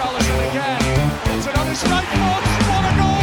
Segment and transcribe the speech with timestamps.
[0.00, 0.80] Richarlison again.
[1.36, 2.48] It's another strike force.
[2.70, 3.20] What a goal!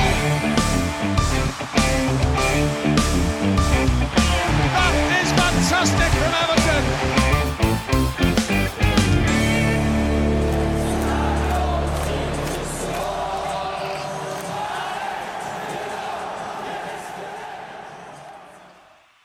[4.77, 6.83] That is fantastic from Everton.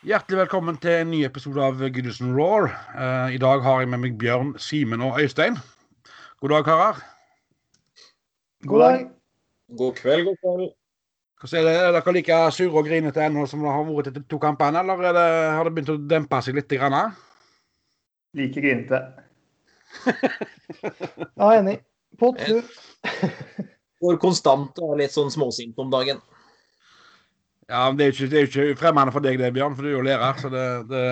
[0.02, 2.72] Hjertelig velkommen til en ny episode av Goodison Roar.
[2.96, 5.60] Uh, I dag har jeg med meg Bjørn, Simen og Øystein.
[6.41, 7.11] God dag, karer.
[8.66, 9.10] God dag.
[9.78, 10.70] God kveld, god kveld.
[11.42, 11.74] Hvordan er det?
[11.82, 15.00] Er dere like sure og grinete ennå som det har vært etter to kampene, eller
[15.08, 16.70] er det, har det begynt å dempe seg litt?
[16.70, 17.16] Grann?
[18.38, 19.02] Like grinete.
[21.36, 21.80] Ja, enig.
[22.18, 22.62] På tur.
[24.02, 26.22] Går konstant og er litt sånn småsint om dagen.
[27.70, 29.97] Ja, men det er jo ikke, ikke fremmede for deg, det, Bjørn, for du er
[29.97, 30.38] jo lærer.
[30.41, 31.02] Så det, det,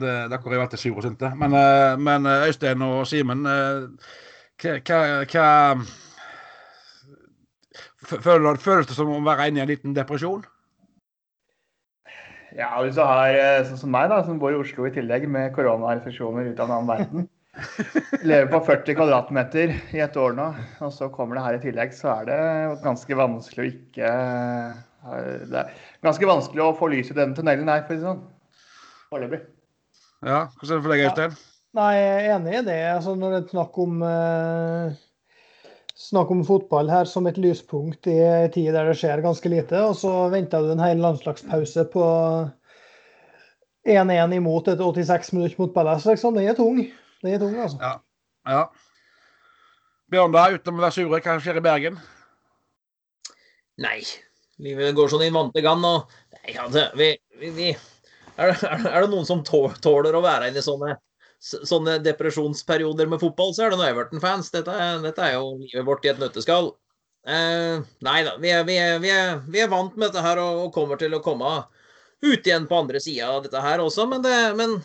[0.00, 1.30] det, dere har jo vært sure og sinte.
[1.40, 4.08] Men, eh, men eh, Øystein og Simen, eh,
[4.62, 5.44] hva
[8.04, 10.44] Føler, føles det som å være inne i en liten depresjon?
[12.54, 15.26] Ja, hvis du har eh, sånn som meg, da, som bor i Oslo i tillegg
[15.30, 17.30] med koronarestriksjoner ut av en annen verden.
[18.28, 20.46] Lever på 40 kvadratmeter i et år nå,
[20.82, 22.38] og så kommer det her i tillegg, så er det
[22.84, 25.74] ganske vanskelig å ikke eh, Det er
[26.06, 28.22] ganske vanskelig å få lys i denne tunnelen her, for å si det sånn.
[29.10, 29.42] Foreløpig.
[30.24, 31.36] Ja, hvordan er det for deg, Øystein?
[31.74, 32.80] Nei, jeg er enig i det.
[32.92, 35.02] Altså, når det er snakk om eh,
[35.94, 39.78] snakk om fotball her som et lyspunkt i en tid der det skjer ganske lite,
[39.86, 42.06] og så venter du en hel landslagspause på
[43.86, 46.08] 1-1 imot et 86 minutter mot Palace.
[46.10, 46.34] Liksom.
[46.34, 46.80] Den er tung.
[47.22, 47.78] Den er tung, altså.
[47.80, 47.94] Ja.
[48.48, 48.64] ja.
[50.10, 51.98] Bjørn, da, uten å være sure, hva skjer i Bergen?
[53.82, 53.98] Nei,
[54.62, 56.10] livet går sånn i vante gann, og
[56.44, 57.08] Nei, altså, vi,
[57.40, 60.96] vi, vi er, det, er det noen som tåler å være inne i sånne,
[61.44, 64.50] sånne depresjonsperioder med fotball, så er det noe Everton-fans.
[64.54, 64.74] Dette,
[65.04, 66.72] dette er jo livet vårt i et nøtteskall.
[67.24, 70.40] Eh, nei da, vi er, vi, er, vi, er, vi er vant med dette her
[70.42, 71.54] og, og kommer til å komme
[72.24, 74.76] ut igjen på andre sida av dette her også, men det, men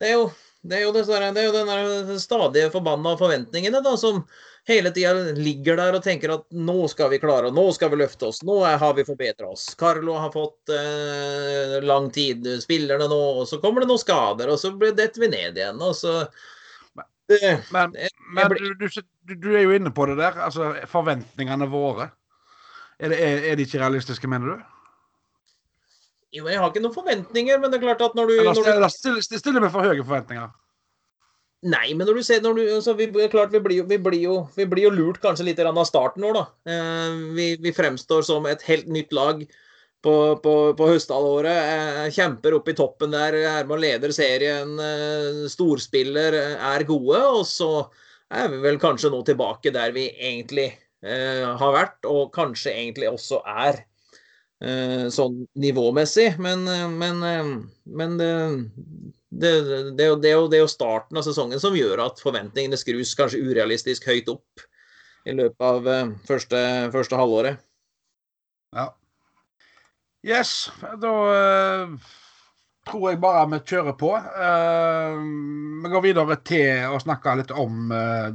[0.00, 0.26] det er jo
[0.66, 4.24] det er jo, dessverre, er den stadige forbanna forventningene da, som
[4.66, 8.00] hele tida ligger der og tenker at nå skal vi klare, og nå skal vi
[8.00, 9.68] løfte oss, nå har vi forbedra oss.
[9.78, 14.58] Carlo har fått eh, lang tid, spillerne nå, og så kommer det noen skader, og
[14.58, 15.78] så blir- detter vi ned igjen.
[15.82, 16.16] og så
[17.30, 17.40] det,
[17.74, 17.94] Men,
[18.34, 20.36] men du, du, du- er jo inne på det der.
[20.46, 22.10] Altså, forventningene våre.
[22.98, 24.60] Er, det, er, er de ikke realistiske, mener du?
[26.36, 29.62] Jo, jeg har ikke noen forventninger, men det er klart at når du, Eller stiller
[29.62, 30.50] vi for høye forventninger?
[31.64, 34.20] Nei, men når du ser når du, altså, vi, klart, vi, blir jo, vi, blir
[34.20, 36.42] jo, vi blir jo lurt kanskje litt av starten nå, da.
[36.68, 37.22] Eh,
[37.64, 39.40] vi, fremstår som et helt nytt lag
[40.04, 41.56] på, på, på høsthalvåret.
[41.56, 44.76] Eh, kjemper opp i toppen der, er med og leder serien.
[44.78, 47.22] Eh, storspiller, er gode.
[47.40, 47.70] Og så
[48.36, 50.68] er vi vel kanskje nå tilbake der vi egentlig
[51.02, 53.84] eh, har vært, og kanskje egentlig også er.
[55.12, 56.62] sånn nivåmessig, men,
[56.96, 57.18] men,
[57.84, 58.14] men
[59.40, 59.52] det,
[59.98, 64.30] det, det, er jo, starten av sesongen som gjør at forventningene skrus kanskje urealistisk høyt
[64.32, 64.66] opp
[65.26, 66.60] i løpet av eh, første,
[66.94, 67.58] første halvåret.
[68.76, 68.90] Ja.
[70.26, 70.70] Yes,
[71.02, 71.92] da uh,
[72.86, 74.10] tror jeg bare vi kjører på.
[74.16, 75.20] Uh,
[75.84, 78.32] vi går videre til å snakke litt om uh,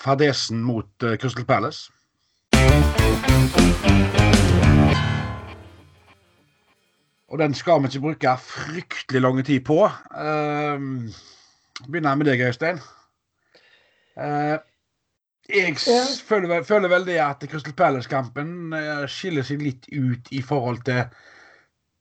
[0.00, 1.90] fadesen mot Crystal Palace.
[7.28, 9.80] Og den skal vi ikke bruke fryktelig lang tid på.
[10.14, 10.78] Uh,
[11.88, 12.78] begynner med deg, Øystein.
[14.16, 14.58] Uh,
[15.48, 16.02] jeg Ja.
[16.28, 21.04] føler, føler vel det at Crystal Palace-kampen eh, skiller seg litt ut i forhold til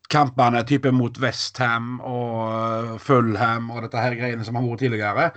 [0.09, 5.28] kampene type mot Westham og eh, Fulham og dette her greiene som har vært tidligere.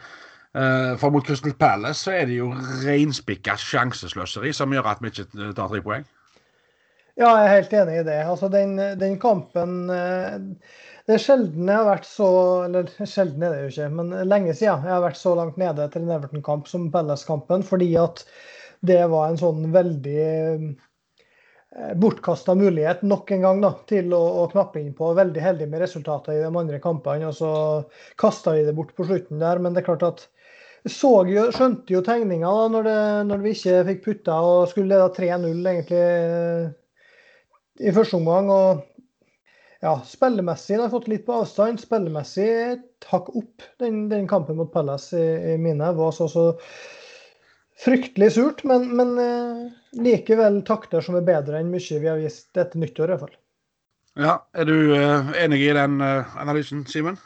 [0.57, 2.49] Eh, for mot Crystal Palace så er det jo
[2.87, 6.09] reinspikka sjansesløseri som gjør at vi ikke tar tre poeng.
[7.19, 8.19] Ja, jeg er helt enig i det.
[8.31, 10.37] Altså, den, den kampen eh,
[11.09, 12.29] Det er sjelden jeg har vært så
[12.69, 15.89] Eller sjelden er det jo ikke, men lenge siden jeg har vært så langt nede
[15.91, 18.23] til en Everton-kamp som Palace-kampen, fordi at
[18.87, 20.69] det var en sånn veldig eh,
[21.99, 25.11] bortkasta mulighet nok en gang da, til å, å knappe inn på.
[25.19, 27.53] Veldig heldig med resultatet i de andre kampene, og så
[28.23, 29.59] kasta vi det bort på slutten der.
[29.59, 30.29] Men det er klart at
[30.87, 32.99] så jo, skjønte jo tegninga da, når, det,
[33.33, 36.69] når vi ikke fikk putta og skulle lede 3-0 egentlig eh,
[37.81, 38.51] i første omgang.
[38.53, 38.85] Og
[39.85, 41.81] ja, spillemessig har fått litt på avstand.
[41.83, 45.93] Spillemessig et hakk opp den, den kampen mot Palace i, i mine.
[45.97, 46.51] var så, så
[47.79, 49.67] fryktelig surt, men, men eh,
[50.03, 53.37] likevel takter som er bedre enn mye vi har vist etter nyttår, i hvert fall.
[54.19, 57.21] Ja, Er du eh, enig i den eh, analysen, Simen?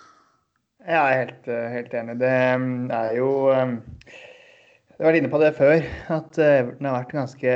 [0.83, 2.19] Jeg er helt, eh, helt enig.
[2.21, 6.99] Det mm, er jo Jeg har vært inne på det før, at eh, Everton har
[6.99, 7.55] vært ganske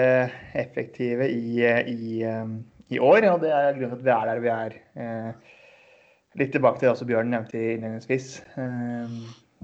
[0.62, 2.22] effektive i, eh, i,
[2.94, 3.26] i år.
[3.32, 4.78] Og det er grunnen til at vi er der vi er.
[4.96, 5.52] Eh,
[6.36, 8.26] Litt tilbake til det også Bjørn nevnte innledningsvis.
[8.60, 9.14] Eh,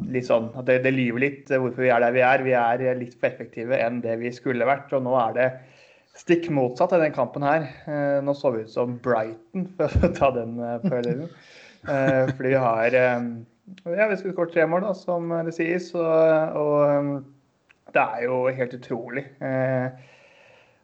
[0.09, 2.45] Litt sånn at det, det lyver litt eh, hvorfor vi er der vi er.
[2.47, 4.93] Vi er eh, litt for effektive enn det vi skulle vært.
[4.97, 5.49] Og nå er det
[6.17, 7.67] stikk motsatt av den kampen her.
[7.85, 11.29] Eh, Nå så vi ut som Brighton, for å ta den eh, parallellen.
[11.83, 13.29] Eh, fordi vi har eh,
[13.93, 15.91] Ja, vi skulle skåret tre mål, da, som det sies.
[15.93, 19.27] Og, og det er jo helt utrolig.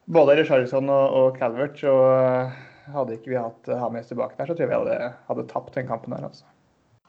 [0.08, 1.82] Både Richarlison og, og Calvert.
[1.84, 5.76] Og hadde ikke vi hatt Hames tilbake der, så tror jeg vi hadde, hadde tapt
[5.76, 6.24] den kampen der.
[6.30, 6.46] altså.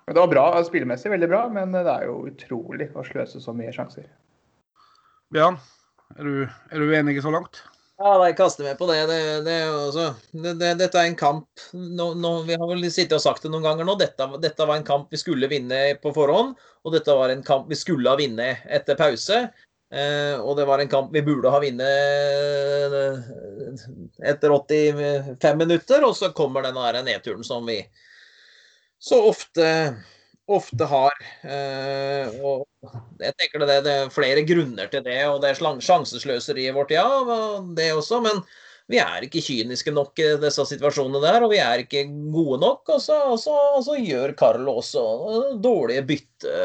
[0.10, 3.72] Det var bra, spillemessig veldig bra, men det er jo utrolig å sløse så mye
[3.75, 4.07] sjanser.
[5.30, 5.60] Bjørn,
[6.18, 7.62] er du, er du enig så langt?
[8.00, 9.02] Ja, jeg kaster meg på det.
[9.10, 13.24] Det, det, også, det, dette er en kamp nå, nå, Vi har vel sittet og
[13.25, 13.98] sagt det noen ganger nå.
[14.00, 16.56] Dette, dette, var en kamp vi skulle vinne på forhånd.
[16.88, 19.42] Og dette var en kamp vi skulle ha vunnet etter pause.
[19.89, 23.80] Eh, og det var en kamp vi burde ha vunnet eh,
[24.30, 26.06] etter 85 minutter.
[26.06, 27.81] Og så kommer den der nedturen som vi
[29.00, 29.68] så ofte
[30.50, 31.13] ofte har.
[31.45, 32.65] Eh, og
[33.21, 37.06] jeg tenker det, det, er flere grunner til det, og det er sjansesløseriet vårt, ja,
[37.77, 38.21] det også.
[38.25, 38.42] Men
[38.89, 42.81] vi er ikke kyniske nok i disse situasjonene der, og vi er ikke gode nok.
[42.95, 45.06] Og så, og så, og så gjør Carlo også
[45.62, 46.56] dårlige bytte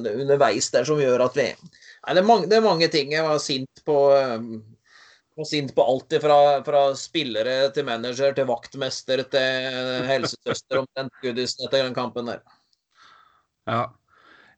[0.00, 1.50] underveis der som gjør at vi
[2.02, 3.12] Nei, det er mange, det er mange ting.
[3.14, 4.46] Jeg var sint på eh,
[5.38, 11.66] var sint på alt fra, fra, spillere til manager til vaktmester til helsesøster omtrent Gudisen
[11.66, 12.42] etter den kampen der.
[13.70, 13.82] Ja.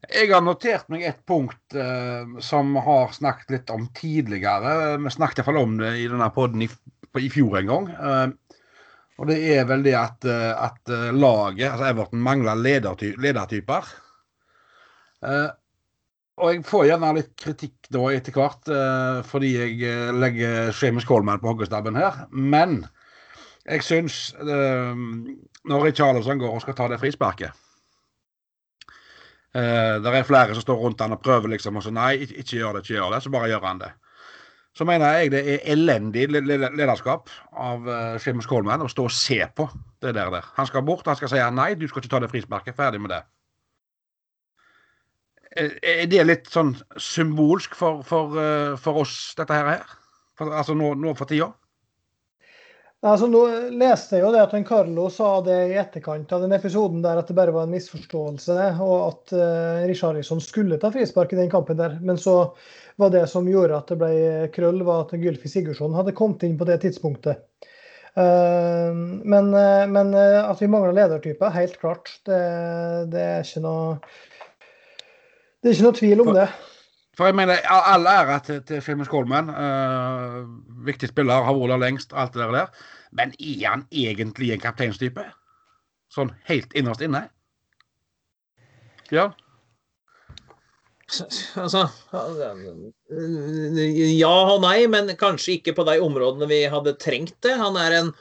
[0.05, 4.99] Jeg har notert meg et punkt eh, som har snakket litt om tidligere.
[5.01, 7.89] Vi snakket iallfall om det i denne poden i, i, fjor en gang.
[7.95, 8.59] Eh,
[9.15, 13.89] og det er vel det at, eh, at eh, laget, altså Everton, mangler lederty ledertyper.
[15.25, 15.49] Eh,
[16.35, 21.43] og jeg får gjerne litt kritikk da etter hvert, eh, fordi jeg legger Seamus Coleman
[21.43, 22.25] på hoggestabben her.
[22.31, 22.81] Men
[23.65, 27.55] jeg syns når Charlesson går og skal ta det frisparket
[29.57, 32.59] eh, det er flere som står rundt han og prøver liksom og så nei, ikke,
[32.59, 33.23] gjør det, ikke gjør det.
[33.25, 33.93] Så bare gjør han det.
[34.75, 39.39] Så mener jeg det er elendig lederskap av uh, Seamus Coleman å stå og se
[39.55, 39.69] på
[40.03, 40.33] det der.
[40.35, 40.49] der.
[40.57, 42.75] Han skal bort, han skal si nei, du skal ikke ta det frisparket.
[42.75, 43.21] Ferdig med det.
[45.55, 49.85] Er det litt sånn symbolsk for, for, uh, for oss, dette her?
[50.39, 51.53] For, altså nå, nå for tida?
[53.05, 53.41] Altså, nå
[53.77, 57.29] leste jeg jo det at Carlo sa det i etterkant av den episoden der at
[57.29, 61.77] det bare var en misforståelse, og at uh, Richarlison skulle ta frispark i den kampen
[61.77, 61.99] der.
[62.01, 62.55] Men så
[62.97, 66.57] var det som gjorde at det ble krøll, var at Gylfi Sigurdsson hadde kommet inn
[66.57, 67.45] på det tidspunktet.
[68.17, 72.09] Uh, men, uh, men at vi mangler ledertyper, helt klart.
[72.25, 72.41] Det,
[73.13, 73.99] det, er ikke noe
[75.65, 76.49] Det er ikke noe tvil om det.
[77.17, 79.49] For jeg mener, All ære til, til Filmen Skålmann.
[79.49, 80.43] Uh,
[80.85, 82.69] viktig spiller, har vært der lengst, alt det der.
[83.17, 85.25] Men er han egentlig en kapteinstype?
[86.13, 87.23] Sånn helt innerst inne?
[89.15, 89.31] Ja.
[91.57, 91.87] Altså
[94.19, 97.57] Ja og nei, men kanskje ikke på de områdene vi hadde trengt det.
[97.61, 98.13] Han er en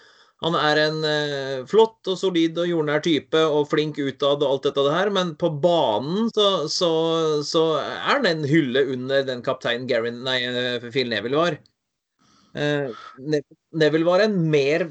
[0.44, 4.66] han er en eh, flott og solid og jordnær type og flink utad og alt
[4.68, 6.90] dette her, men på banen så, så,
[7.48, 11.60] så er han en hylle under den kapteinen Garin, nei, eh, Phil Neville var.
[12.54, 12.92] Eh,
[13.72, 14.86] Neville var en mer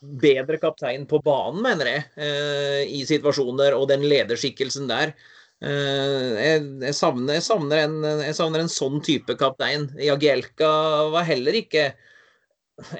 [0.00, 5.16] bedre kaptein på banen, mener jeg, eh, i situasjoner og den lederskikkelsen der.
[5.64, 9.90] Eh, jeg, jeg, savner, jeg, savner en, jeg, savner, en, sånn type kaptein.
[9.98, 10.70] Jagielka
[11.14, 11.90] var heller ikke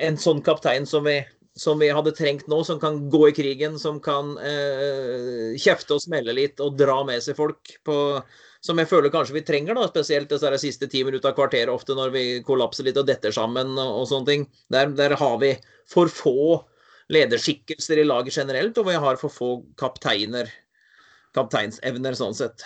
[0.03, 1.21] en sånn kaptein som vi
[1.57, 6.03] som vi hadde trengt nå, som kan gå i krigen, som kan eh, kjefte og
[6.03, 7.99] smelle litt og dra med seg folk på
[8.65, 11.93] Som jeg føler kanskje vi trenger, da, spesielt disse siste ti minutter av kvarteret, ofte
[11.93, 14.47] når vi kollapser litt og detter sammen og, og sånne ting.
[14.73, 15.51] Der, der, har vi
[15.85, 16.63] for få
[17.13, 20.49] lederskikkelser i laget generelt, og vi har for få kapteiner.
[21.37, 22.65] Kapteinsevner, sånn sett.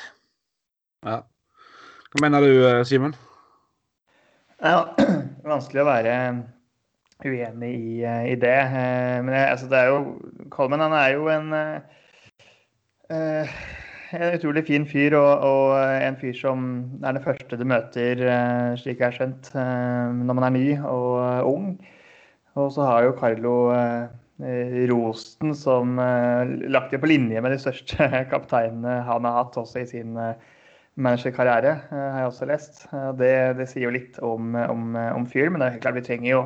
[1.02, 1.24] Ja.
[2.12, 3.18] Hva mener du, eh, Simen?
[4.62, 4.94] Ja,
[5.50, 6.14] vanskelig å være
[7.24, 8.58] uenig i, eh, i det.
[8.58, 10.20] Eh, men altså, det er jo
[10.50, 11.52] Colman han er jo en,
[13.10, 13.58] uh,
[14.12, 16.68] en utrolig fin fyr, og, og, en fyr som
[17.02, 18.22] er den første du møter,
[18.80, 21.66] slik jeg har skjønt, når man er ny og ung.
[22.58, 23.56] Og så har jo Carlo
[24.90, 29.90] Rosten som lagt det på linje med de største kapteinene han har hatt også i
[29.90, 30.16] sin
[30.96, 32.82] managerkarriere, har jeg også lest.
[33.20, 36.08] Det, det sier jo litt om, om, om fyren, men det er helt klart vi
[36.08, 36.42] trenger jo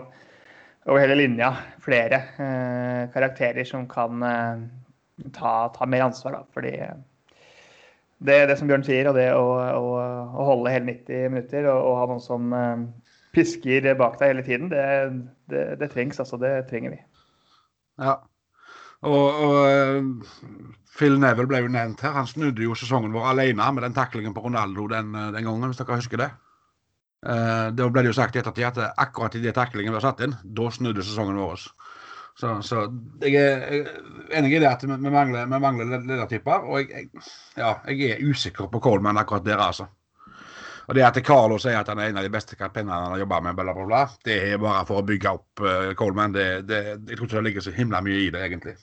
[0.86, 4.64] over hele linja flere eh, karakterer som kan eh,
[5.34, 6.32] ta, ta, mer ansvar.
[6.32, 6.42] Da.
[6.54, 6.72] Fordi
[8.18, 9.46] det, det som Bjørn sier, og det å,
[9.78, 9.94] å,
[10.26, 12.84] å holde hele 90 minutter og, og ha noen som eh,
[13.36, 14.84] pisker bak deg hele tiden, det,
[15.52, 16.20] det, det, trengs.
[16.22, 16.40] Altså.
[16.42, 17.02] Det trenger vi.
[18.02, 18.18] Ja.
[19.02, 22.16] Og, og eh, Phil Neville ble jo nevnt her.
[22.18, 25.80] Han snudde jo sesongen vår alene med den taklingen på Ronaldo den, den gangen, hvis
[25.80, 26.32] dere husker det?
[27.22, 30.34] Uh, da ble det jo sagt ettertid at akkurat i det taklingen har satt inn,
[30.42, 31.68] da snudde sesongen vår.
[32.34, 32.86] Så, så
[33.20, 33.90] jeg er
[34.32, 36.64] enig i det at vi mangler, vi mangler ledertyper.
[36.64, 37.10] Og jeg,
[37.58, 39.86] ja, jeg er usikker på Coleman akkurat der, altså.
[40.88, 43.20] Og det at Carlo sier at han er en av de beste kapteinene han har
[43.22, 46.34] jobba med, bla, bla, bla, det er bare for å bygge opp uh, Coleman.
[46.34, 48.74] Det, det, jeg tror ikke det ligger så himla mye i det, egentlig.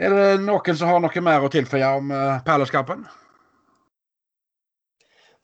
[0.00, 3.04] Er det noen som har noe mer å tilføye om uh, Palace-kampen?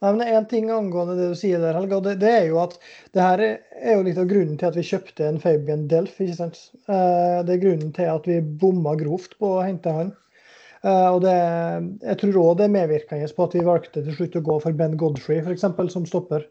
[0.03, 2.75] Nei, men En ting angående det du sier der, Helga, det, det, er jo at
[3.17, 6.19] det her er jo litt av grunnen til at vi kjøpte en Fabian Delf.
[6.21, 6.59] ikke sant?
[6.85, 10.11] Eh, det er grunnen til at vi bomma grovt på å hente han.
[10.83, 11.33] Eh, og det,
[12.03, 14.77] jeg tror òg det er medvirkende på at vi valgte til slutt å gå for
[14.77, 16.45] Ben Godfrey for eksempel, som stopper.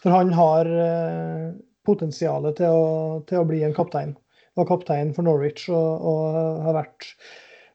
[0.00, 1.44] For han har eh,
[1.84, 2.88] potensialet til å,
[3.28, 4.16] til å bli en kaptein.
[4.56, 7.12] Var kaptein for Norwich og, og har vært,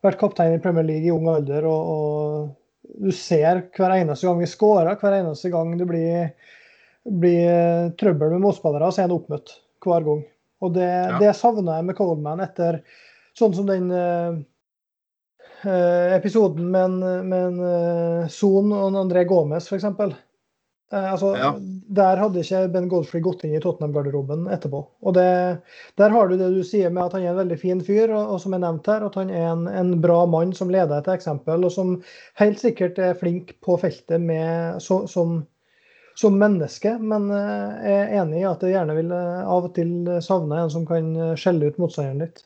[0.02, 1.70] vært, kaptein i Premier League i ung alder.
[1.70, 6.32] og, og du ser hver eneste gang vi skårer, hver eneste gang det blir,
[7.08, 10.24] blir eh, trøbbel med motspillere, så er han oppmøtt hver gang.
[10.64, 11.20] Og det, ja.
[11.20, 12.82] det savner jeg med Coleman etter
[13.38, 14.36] sånn som den eh,
[16.18, 19.86] episoden med en, med en uh, Son og André Gomez, f.eks.
[20.92, 21.54] Eh, altså, ja.
[21.94, 24.84] Der hadde ikke Ben Goldfrey gått inn i Tottenham-garderoben etterpå.
[25.02, 25.26] Og det,
[25.98, 28.36] Der har du det du sier med at han er en veldig fin fyr, og,
[28.36, 31.16] og som er nevnt her, at han er en, en, bra mann som leder etter
[31.18, 31.96] eksempel, og som
[32.42, 35.40] helt sikkert er flink på feltet med, så, som,
[36.20, 36.96] som, menneske.
[37.02, 40.62] Men eh, jeg er enig i at jeg gjerne vil eh, av og til savne
[40.62, 42.46] en som kan skjelle ut motstanderen litt.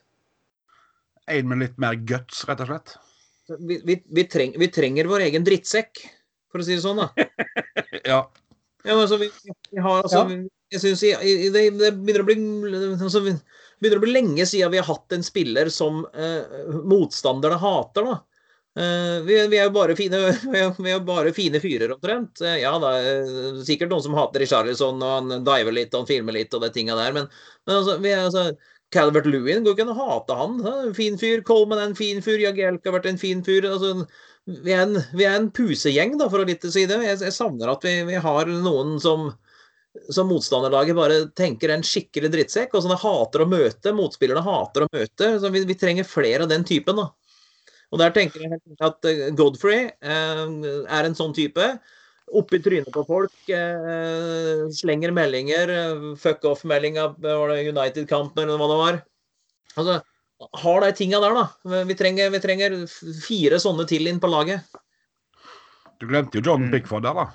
[1.27, 2.95] En med litt mer guts, rett og slett?
[3.59, 5.99] Vi, vi, vi, treng, vi trenger vår egen drittsekk
[6.51, 7.11] for å si det sånn, da.
[8.03, 8.21] ja.
[8.83, 9.31] ja men altså, vi,
[9.71, 10.43] vi har altså ja.
[10.67, 12.35] Jeg syns det, det, begynner å bli
[12.97, 13.21] altså,
[13.79, 18.17] begynner å bli lenge siden vi har hatt en spiller som eh, motstanderne hater, da.
[18.77, 20.19] Eh, vi, vi, er jo bare fine,
[20.51, 22.41] vi er, vi er bare fine fyrer, omtrent.
[22.43, 26.09] Eh, ja, det er sikkert noen som hater Richarlison, og han diver litt og han
[26.11, 27.31] filmer litt og de tinga der, men,
[27.63, 28.49] men altså, vi er, altså,
[28.93, 30.59] Calvert Lewin går ikke an å hate han.
[30.71, 31.41] en fin fyr.
[31.47, 32.39] Coleman er en fin fyr.
[32.39, 33.67] Jagielka har vært en fin fyr.
[33.67, 34.05] Altså,
[34.47, 37.01] vi er en, vi er en pusegjeng, da, for å litt si det.
[37.03, 39.27] Jeg, jeg savner at vi, vi, har noen som,
[40.13, 43.95] som motstanderlaget bare tenker en skikkelig drittsekk, og som de hater å møte.
[43.97, 45.33] Motspillerne hater å møte.
[45.43, 47.01] så Vi, vi trenger flere av den typen.
[47.01, 47.09] da.
[47.91, 51.67] Og Der tenker jeg at eh, Godfrey eh, er en sånn type.
[52.35, 55.71] Oppi trynet på folk, eh, slenger meldinger.
[55.71, 59.01] Eh, fuck off-melding av United-kampen eller hva det var.
[59.77, 60.01] Altså,
[60.37, 61.83] har de tinga der, da.
[61.89, 62.77] Vi trenger, vi trenger,
[63.25, 64.61] fire sånne til inn på laget.
[65.97, 66.71] Du glemte jo John mm.
[66.73, 67.27] Pickford der, da.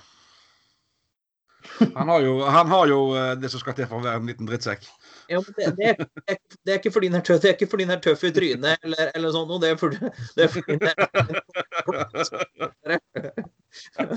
[1.94, 4.28] Han har, jo, han har jo eh, det som skal til for å være en
[4.28, 4.86] liten drittsekk.
[5.30, 7.70] Ja, men det, det, er, det, er, ikke fordi han er tøff, det er ikke
[7.70, 9.60] fordi han er tøff i trynet eller, eller sånn noe.
[9.62, 9.98] Det er fordi,
[10.36, 10.72] det er fordi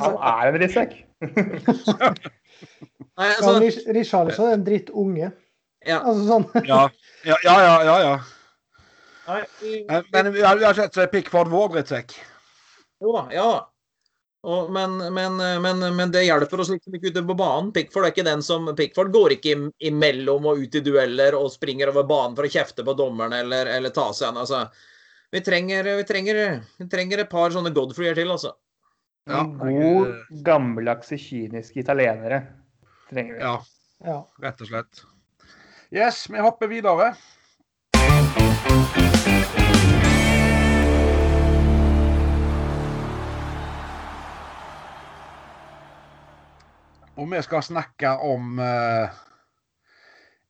[0.02, 0.96] Han er en drittsekk.
[3.16, 3.60] Nei, altså, ja,
[3.96, 5.32] Richarlison er en drittunge.
[5.86, 6.00] Ja.
[6.02, 6.46] Altså sånn.
[6.66, 6.82] ja.
[7.28, 8.16] ja, ja, ja, ja.
[9.26, 9.44] Nei,
[10.14, 12.14] men vi har, er har sett Pickford vår drittsekk.
[13.02, 13.50] Jo da, ja.
[14.46, 17.72] Og, men, men, men, men, det hjelper oss liksom ikke ute på banen.
[17.74, 19.56] Pickford er ikke den som Pickford går ikke
[19.90, 23.72] imellom og ut i dueller og springer over banen for å kjefte på dommeren eller,
[23.74, 24.44] eller ta seg en.
[24.44, 24.62] Altså,
[25.34, 26.42] vi, trenger, vi, trenger,
[26.78, 28.54] vi trenger et par sånne Godfreyer til, altså.
[29.26, 30.14] Ja, God,
[30.46, 32.44] gammeldagse, kyniske italienere
[33.10, 33.42] trenger vi.
[33.42, 33.56] Ja,
[34.06, 35.02] ja, rett og slett.
[35.90, 37.16] Yes, vi hopper videre.
[47.16, 49.08] Og vi skal snakke om uh,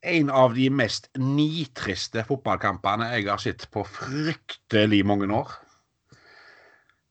[0.06, 5.54] en av de mest nitriste fotballkampene jeg har sett på fryktelig mange år.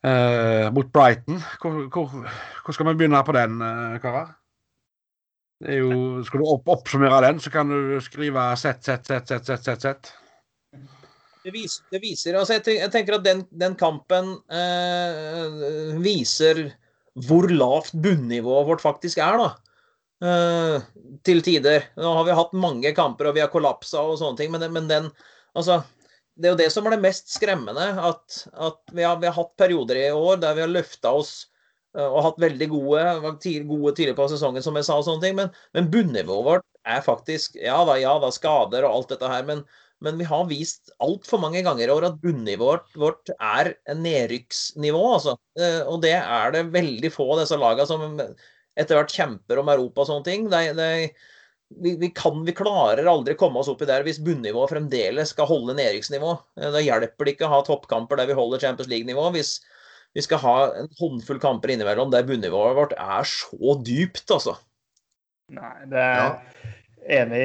[0.04, 1.38] Uh, mot Brighton.
[1.62, 2.16] Hvor, hvor,
[2.64, 4.34] hvor, skal vi begynne på den, uh, karer?
[5.62, 9.30] Det er jo, skal du opp, oppsummere den, så kan du skrive sett, sett, sett,
[9.30, 10.12] sett, sett, sett, sett.
[11.44, 16.62] Det viser, det viser altså jeg, tenker at den, den kampen eh, viser
[17.14, 19.50] hvor lavt bunnivået vårt faktisk er, da.
[20.24, 21.90] Uh, til tider.
[21.98, 24.90] Nå har vi hatt mange kamper og vi har kollapsa og sånne ting, men, men
[24.90, 25.10] den
[25.54, 25.84] Altså,
[26.34, 27.84] det er jo det som er det mest skremmende.
[28.02, 31.44] At, at vi, har, vi, har, hatt perioder i år der vi har løfta oss
[31.94, 33.04] uh, og hatt veldig gode,
[33.68, 35.38] gode tidlig på sesongen, som jeg sa, og sånne ting.
[35.38, 39.46] Men, men bunnivået vårt er faktisk Ja da, ja da, skader og alt dette her.
[39.46, 39.62] men
[40.02, 45.02] men vi har vist altfor mange ganger i år at bunnivået vårt er nedrykksnivå.
[45.16, 45.36] Altså.
[45.58, 48.18] Eh, og det er det veldig få av disse lagene som
[48.74, 50.48] etter hvert kjemper om Europa og sånne ting.
[50.52, 50.88] Det, det,
[51.80, 55.48] vi, vi, kan, vi, klarer aldri komme oss opp i der hvis bunnivået fremdeles skal
[55.50, 56.34] holde nedrykksnivå.
[56.60, 59.30] Eh, da hjelper det ikke å ha toppkamper der vi holder Champions League-nivå.
[59.38, 59.56] Hvis
[60.14, 64.58] vi skal ha en håndfull kamper innimellom der bunnivået vårt er så dypt, altså.
[65.54, 66.18] Nei, det er...
[66.20, 66.72] Ja
[67.04, 67.44] Enig,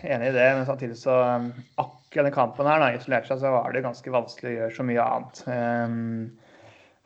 [0.00, 3.50] enig, i det, men samtidig så um, akkurat denne kampen her, da, isolert seg, så
[3.52, 5.40] var det ganske vanskelig å gjøre så mye annet.
[5.44, 6.30] Um,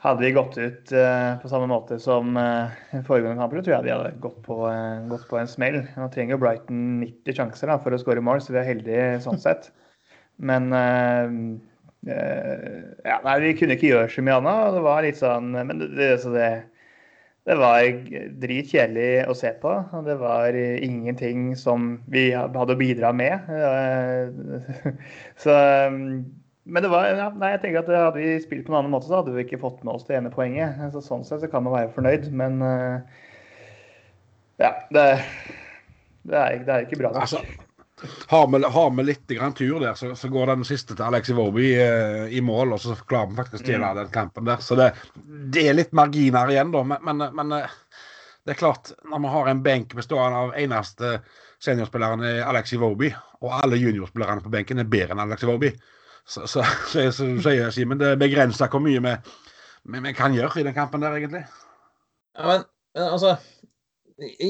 [0.01, 2.71] hadde vi gått ut uh, på samme måte som uh,
[3.09, 5.81] foregående kamper, tror jeg de hadde gått på, uh, gått på en smell.
[5.99, 9.09] Nå trenger jo Brighton 90 sjanser da, for å skåre mål, så vi er heldige
[9.27, 9.73] sånn sett.
[10.41, 10.71] Men
[12.01, 14.71] ja, nei, vi kunne ikke gjøre så mye annet.
[14.73, 16.47] Det var litt sånn Men det, det, det
[17.49, 17.87] det var
[18.43, 19.73] dritkjedelig å se på.
[19.97, 23.49] og Det var ingenting som vi hadde å bidra med.
[25.43, 25.55] Så,
[25.91, 29.09] men det var, ja, nei, jeg tenker at hadde vi spilt på en annen måte,
[29.09, 30.77] så hadde vi ikke fått med oss det ene poenget.
[30.93, 32.61] Så sånn sett så kan man være fornøyd, men
[34.61, 35.07] ja, det,
[36.29, 37.15] det, er, det er, ikke bra.
[37.17, 37.41] Altså,
[38.27, 41.33] har vi, har vi litt grann tur der, så, så, går den siste til Alexi
[41.33, 43.87] Iwobi eh, i mål, og så klarer vi faktisk å mm.
[43.99, 44.63] den kampen der.
[44.65, 44.93] Så det,
[45.53, 46.83] det, er litt marginer igjen, da.
[46.87, 47.77] Men, men, men, eh,
[48.47, 51.19] det er klart, når vi har en benk bestående av eneste
[51.61, 53.13] seniorspilleren er Alex Iwobi,
[53.45, 55.75] og alle juniorspillerne på benken er bedre enn Alexi Iwobi,
[56.33, 59.15] så, så, så, så sier Simen det begrenser hvor mye vi,
[59.91, 61.45] vi, vi, kan gjøre i den kampen der, egentlig.
[62.39, 63.37] Ja, men, men altså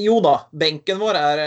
[0.03, 1.43] jo da, benken vår er,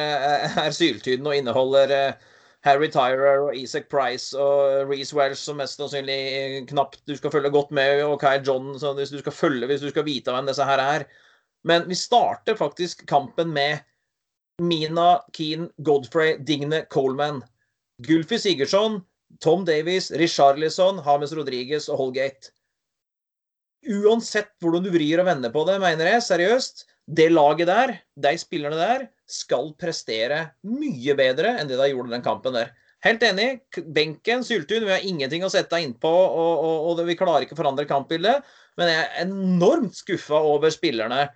[0.64, 2.30] er syltynn og inneholder eh,
[2.64, 7.52] Harry Tyrer og Isaac Price og Reece Welsh som mest sannsynlig knapt du skal følge
[7.52, 10.64] godt med, og Kai John hvis du skal følge, hvis du skal vite hvem disse
[10.64, 11.04] her er.
[11.64, 13.84] Men vi starter faktisk kampen med
[14.62, 17.42] Mina, Keane, Godfrey, Digne, Coleman.
[18.06, 19.00] Gulfi Sigurdsson,
[19.42, 22.53] Tom Davies, Richarlison, Hames Rodriguez og Holgate.
[23.84, 28.32] Uansett hvordan du vrir og vender på det, mener jeg seriøst, det laget der, de
[28.40, 32.72] spillerne der, skal prestere mye bedre enn det de gjorde den kampen der.
[33.04, 33.48] Helt enig.
[33.92, 37.60] Benken, Syltun, vi har ingenting å sette innpå, og, og, og vi klarer ikke å
[37.60, 38.44] forandre kampbildet.
[38.80, 41.26] Men jeg er enormt skuffa over spillerne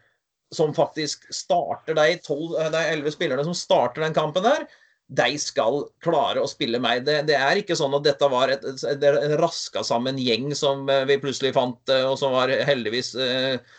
[0.54, 4.64] som faktisk starter 12, de 11 spillerne som starter den kampen der.
[5.08, 7.06] De skal klare å spille meg.
[7.06, 10.88] Det, det er ikke sånn at dette var et, et, en raska sammen gjeng som
[10.92, 13.78] eh, vi plutselig fant, eh, og som var heldigvis eh,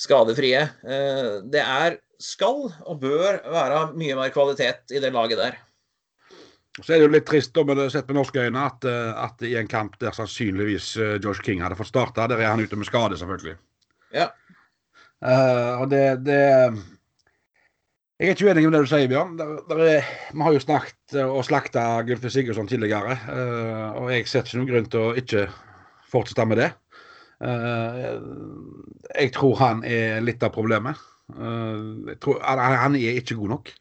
[0.00, 0.62] skadefrie.
[1.52, 5.58] Det er, skal og bør være mye mer kvalitet i det laget der.
[6.80, 9.44] Så er det jo litt trist da, med det sett med norske øyne at, at,
[9.44, 12.88] i en kamp der sannsynligvis Josh King hadde fått starta, der er han ute med
[12.88, 13.58] skade, selvfølgelig.
[14.16, 14.30] Ja.
[15.20, 16.40] Uh, og det, det,
[18.20, 19.32] Jeg er ikke uenig med det du sier, Bjørn.
[19.38, 23.16] Der, der er, vi har jo snakket og slakta Gylfi Sigurdsson tidligere.
[23.24, 25.46] Uh, og jeg ser ikke noen grunn til å ikke
[26.10, 26.68] fortsette med det.
[27.40, 28.08] Eh,
[29.14, 30.98] jeg tror han er litt av problemet.
[31.32, 33.72] Eh, tror, han er ikke god nok.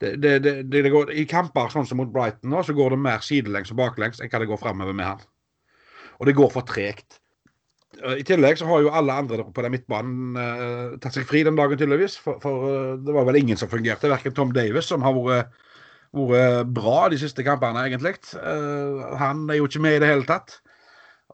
[0.00, 3.22] Det, det, det, går, I kamper sånn som mot Brighton nå, så går det mer
[3.24, 5.22] sidelengs og baklengs enn hva det går framover med han.
[6.18, 7.20] Og det går for tregt.
[8.02, 11.44] Eh, I tillegg så har jo alle andre på den midtbanen uh, tatt seg fri
[11.46, 12.16] den dagen, tydeligvis.
[12.22, 14.10] For, for uh, det var vel ingen som fungerte.
[14.12, 15.54] Verken Tom Davis, som har vært,
[16.14, 18.16] vært bra de siste kampene, egentlig.
[18.34, 20.58] Uh, han er jo ikke med i det hele tatt.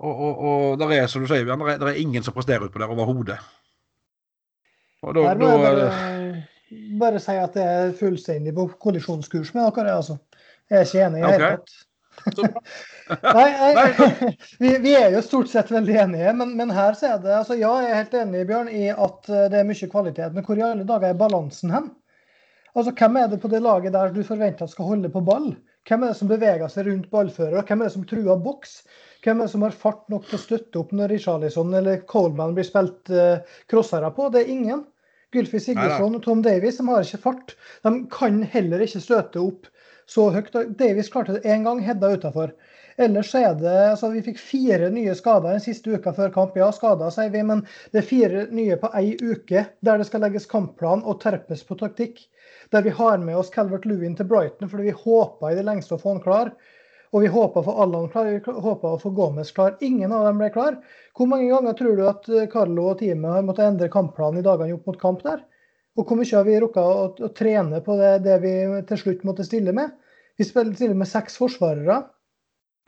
[0.00, 2.64] Og, og, og der er, som du sier, der er, der er ingen som presterer
[2.64, 3.40] utpå der overhodet.
[5.00, 5.84] Her må jeg bare,
[7.00, 9.96] bare, si at det er fullstendig på kollisjonskurs med dere.
[9.96, 10.16] altså.
[10.70, 11.78] Jeg er ikke enig i det hele tatt.
[13.36, 13.86] nei, nei
[14.62, 17.56] vi, vi, er jo stort sett veldig enige, men, men her så er det altså
[17.58, 20.60] Ja, jeg er helt enig Bjørn, i at eh, det er mye kvalitet, men hvor
[20.60, 21.90] i alle dager er balansen hen?
[22.74, 25.52] Altså, Hvem er det på det laget der du forventer skal holde på ball?
[25.88, 27.64] Hvem er det som beveger seg rundt ballfører?
[27.66, 28.80] Hvem er det som truer boks?
[29.24, 32.54] Hvem er det som har fart nok til å støtte opp når Richarlison eller Coleman
[32.56, 34.28] blir spilt uh, crossere på?
[34.32, 34.84] Det er ingen.
[35.34, 37.54] Gylfi Sigurdsson og Tom Davies de har ikke fart.
[37.86, 39.68] De kan heller ikke støte opp
[40.10, 40.52] så høyt.
[40.78, 42.54] Davies klarte det én gang, Hedda utafor.
[43.00, 46.58] Ellers er det altså Vi fikk fire nye skader den siste uka før kamp.
[46.58, 47.62] Ja, skader, sier vi, men
[47.94, 51.78] det er fire nye på ei uke der det skal legges kampplan og terpes på
[51.80, 52.20] taktikk.
[52.74, 55.96] Der vi har med oss Calvert Lewin til Brighton fordi vi håpa i det lengste
[55.96, 56.52] å få han klar.
[57.10, 59.78] Og vi håpa å få Allan klar, vi håpa å få Gomez klar.
[59.82, 60.76] Ingen av dem ble klar.
[61.16, 64.46] Hvor mange ganger tror du at eh, Carlo og teamet har måttet endre kampplanen i
[64.46, 65.42] dagene opp mot kamp der?
[65.98, 68.52] Og hvor mye har vi rukket å, å, trene på det, det, vi
[68.88, 69.96] til slutt måtte stille med?
[70.40, 72.00] Vi stiller med seks forsvarere.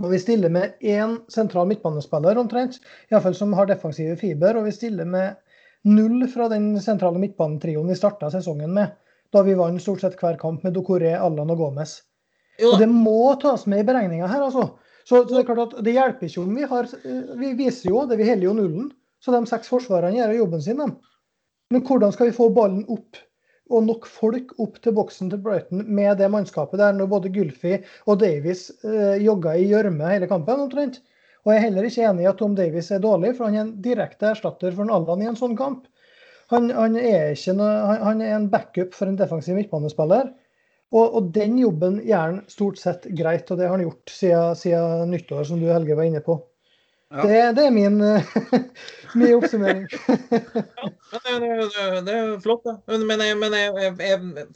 [0.02, 2.78] Og vi stiller med én sentral midtbanespiller omtrent,
[3.12, 4.56] iallfall som har defensive fiber.
[4.58, 5.36] Og vi stiller med
[5.84, 8.94] null fra den sentrale midtbanetrioen vi starta sesongen med,
[9.34, 11.98] da vi vant stort sett hver kamp med Dokoré, Allan og Gomez.
[12.62, 14.70] Og det må tas med i beregninga her, altså.
[15.04, 16.86] Så, det er klart at det hjelper ikke om vi har
[17.40, 18.90] Vi viser jo det, vi heller jo nullen.
[19.22, 20.96] Så de seks forsvarerne gjør jobben sin, dem.
[21.72, 23.18] Men hvordan skal vi få ballen opp
[23.70, 27.78] og nok folk opp til boksen til Brighton med det mannskapet der når både Gulfi
[28.10, 31.00] og Davies eh, jogga i gjørme hele kampen omtrent?
[31.42, 33.64] Og jeg er heller ikke enig i at Tom Davies er dårlig, for han er
[33.64, 35.88] en direkte erstatter for Allan i en sånn kamp.
[36.52, 40.30] Han, han, er noe, han, han, er en backup for en defensiv midtbanespiller.
[40.92, 44.58] Og, og, den jobben gjør han stort sett greit, og det har han gjort siden,
[44.60, 46.36] siden nyttår, som du Helge var inne på.
[47.12, 47.24] Ja.
[47.28, 47.98] Det, det, er min,
[49.20, 49.86] min oppsummering.
[49.92, 52.78] ja, det, det, det, er flott, da.
[52.88, 54.46] Men, jeg, men jeg, jeg, jeg,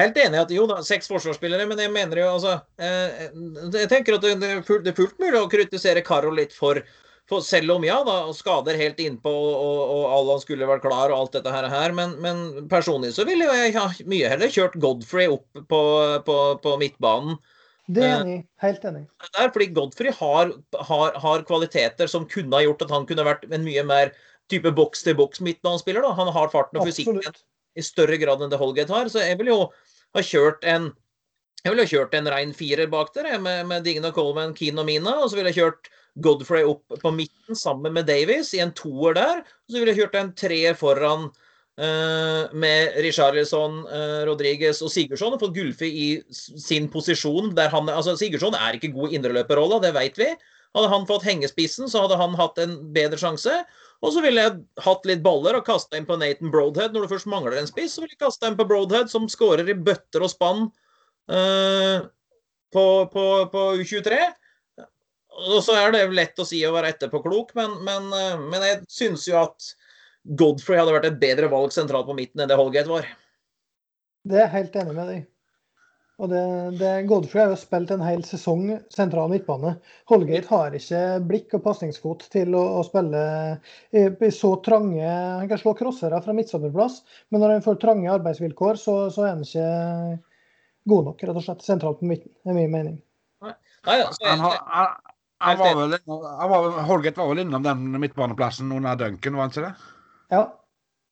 [0.00, 3.32] helt enig i at jo da, seks forsvarsspillere, men jeg mener jo altså Jeg,
[3.76, 6.80] jeg tenker at det, er fullt, fullt mulig å kritisere Karo litt for
[7.26, 11.18] for selv om ja, da, skader helt innpå, og, og Allan skulle vært klar og
[11.18, 15.66] alt dette her, men, men personlig så ville jeg ha mye heller kjørt Godfrey opp
[15.66, 15.80] på,
[16.26, 17.40] på, på midtbanen.
[17.86, 18.38] Det er enig.
[18.62, 19.04] Helt enig.
[19.22, 20.52] Det er fordi Godfrey har,
[20.88, 24.12] har, har, kvaliteter som kunne ha gjort at han kunne vært en mye mer
[24.50, 26.06] type boks-til-boks midtbanespiller.
[26.18, 27.22] Han har farten og fysikken
[27.76, 29.10] i større grad enn det Holgate har.
[29.12, 29.68] Så jeg ville jo
[30.16, 30.92] ha kjørt en
[31.66, 34.86] jeg ville ha kjørt en rein firer bak der, med, med Digno Coleman, Keane og
[34.86, 35.16] Mina.
[35.18, 35.88] Og så ville jeg kjørt
[36.22, 39.40] Godfrey opp på midten sammen med Davies i en toer der.
[39.42, 41.26] Og så ville jeg kjørt en treer foran
[41.76, 47.50] med Richarlison, Rodriges Rodriguez og Sigurdsson og fått Gulfi i sin posisjon.
[47.52, 50.30] han, altså Sigurdsson er ikke god i indreløperrolla, det vet vi.
[50.76, 53.52] Hadde han fått hengespissen, så hadde han hatt en bedre sjanse.
[54.04, 56.92] Og så ville jeg hatt litt baller og kasta inn på Nathan Broadhead.
[56.92, 59.68] Når du først mangler en spiss, så ville jeg kasta inn på Broadhead, som skårer
[59.72, 60.66] i bøtter og spann
[61.32, 62.04] uh,
[62.76, 64.20] på, på, på U23.
[65.46, 68.84] Og så er det lett å si å være etterpåklok, men, men, uh, men jeg
[68.92, 69.72] syns jo at
[70.26, 73.08] Godfrey hadde vært et bedre valg sentralt på midten enn det Holgate var.
[74.26, 75.24] Det er jeg helt enig med deg
[76.16, 76.42] og det,
[76.80, 79.74] det, Godfrey har jo spilt en hel sesong sentral midtbane.
[80.08, 83.24] Holgate har ikke blikk og pasningsfot til å, å, spille
[83.92, 88.14] i, i, så trange Han kan slå crossere fra midtstopperplass, men når han får trange
[88.14, 89.66] arbeidsvilkår, så, så, er han ikke
[90.88, 92.32] god nok rett og slett sentralt på midten.
[92.40, 92.96] Det er min mening.
[93.44, 93.52] Nei,
[93.84, 94.88] Nei, altså, han, har,
[95.44, 99.52] han var vel, han var, Holgate var vel innom den midtbaneplassen under Duncan, var han
[99.52, 99.92] ikke det?
[100.28, 100.42] Ja.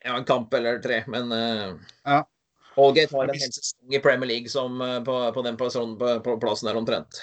[0.04, 0.16] ja.
[0.16, 1.74] En kamp eller tre, men uh,
[2.04, 2.24] ja.
[2.74, 6.18] Holgate har en hel sesong i Premier League som, uh, på, på, den plassen, på,
[6.24, 7.22] på plassen der omtrent.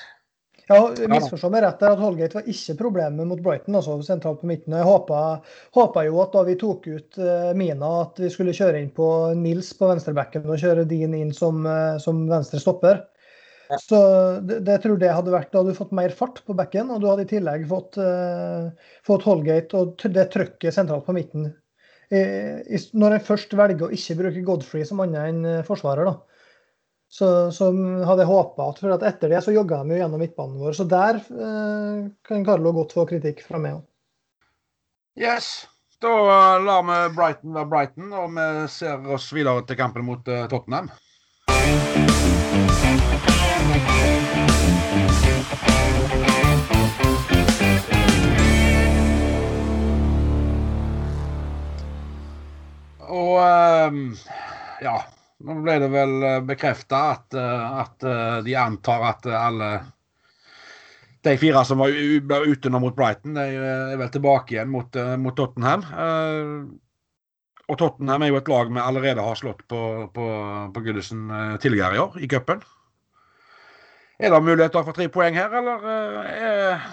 [0.71, 0.79] Ja,
[1.11, 4.77] misforstå meg rett der at Holgate var ikke problemet mot Brighton, altså sentralt på midten.
[4.77, 8.91] Jeg håpa jo at da vi tok ut uh, Mina, at vi skulle kjøre inn
[8.95, 11.65] på Nils på venstrebacken og kjøre Dean inn som,
[11.99, 13.03] som venstre stopper.
[13.79, 13.97] Så
[14.41, 17.01] det, det, tror det hadde vært, Da hadde du fått mer fart på bekken, og
[17.01, 18.71] du hadde i tillegg fått, uh,
[19.07, 21.51] fått Holgate og det trøkket sentralt på midten.
[22.11, 26.41] I, når jeg først velger å ikke bruke Godfrey som annet enn uh, forsvarer, da,
[27.11, 27.69] så, så,
[28.07, 30.75] hadde jeg håpa at for at etter det så jogga de jo gjennom midtbanen vår.
[30.77, 33.83] Så der eh, kan Carlo godt få kritikk fra meg òg.
[35.19, 35.51] Yes.
[36.01, 36.13] Da
[36.63, 40.87] lar vi Brighton være Brighton, og vi ser oss videre til kampen mot Tottenham.
[53.11, 54.03] Og ehm,
[54.83, 54.95] ja,
[55.45, 59.71] nå ble det vel eh, bekrefta at, eh, at, eh, de antar at alle
[61.21, 65.35] de fire som var ute nå mot Brighton, de er vel tilbake igjen mot, mot
[65.37, 65.83] Tottenham.
[67.69, 69.81] Og Tottenham er jo et lag vi allerede har slått på,
[70.15, 70.25] på,
[70.73, 71.29] på Goodison
[71.61, 72.65] tidligere i år, i cupen.
[74.17, 75.85] Er det muligheter for tre poeng her, eller
[76.25, 76.89] er,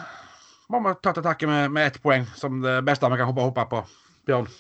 [0.69, 3.65] må vi ta til takke med, med ett poeng som det beste vi kan håpe
[3.73, 3.85] på,
[4.29, 4.53] Bjørn?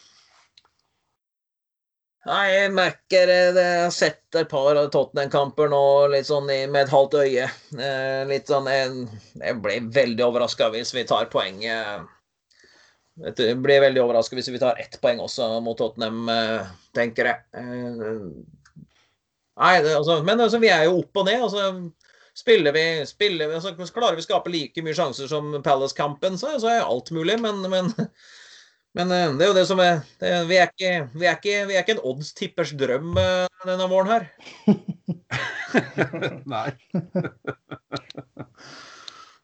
[2.26, 3.62] Nei, jeg merker det.
[3.62, 7.46] Jeg har sett et par Tottenham-kamper nå litt sånn med et halvt øye.
[7.78, 9.06] Eh, litt sånn Jeg,
[9.38, 12.08] jeg blir veldig overraska hvis vi tar poenget.
[13.18, 17.46] Jeg blir veldig overraska hvis vi tar ett poeng også mot Tottenham, eh, tenker jeg.
[17.54, 18.82] Eh,
[19.62, 21.46] nei, det, altså, men altså, vi er jo opp og ned.
[21.46, 21.70] altså
[22.38, 26.52] Spiller vi, spiller vi altså, Klarer vi å skape like mye sjanser som Palace-kampen, så,
[26.62, 27.38] så, er alt mulig.
[27.42, 27.90] Men, men
[28.98, 31.58] men eh, det er jo det som er det, vi, er ikke, vi, er ikke,
[31.68, 34.26] vi, er ikke, en oddstippers drøm eh, denne våren her.
[36.54, 36.72] Nei.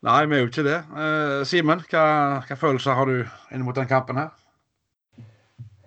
[0.05, 0.81] Nei, vi er jo ikke det.
[0.91, 2.05] Uh, Simen, hva,
[2.45, 3.23] hva, følelser har du
[3.55, 4.35] inn mot den kampen her?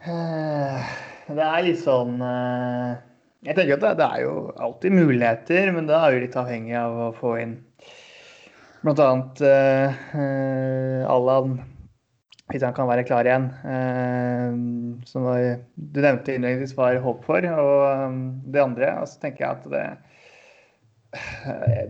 [0.07, 5.97] det er litt sånn Jeg tenker at det, det, er jo alltid muligheter, men det
[5.97, 7.57] er jo litt avhengig av å få inn
[8.85, 9.09] bl.a.
[9.43, 11.57] Uh, Allan
[12.47, 13.49] hvis han kan være klar igjen.
[13.67, 14.53] Eh,
[15.09, 15.25] som
[15.75, 17.43] du nevnte innledningsvis var håp for.
[17.43, 19.87] Og um, det andre, så tenker jeg at det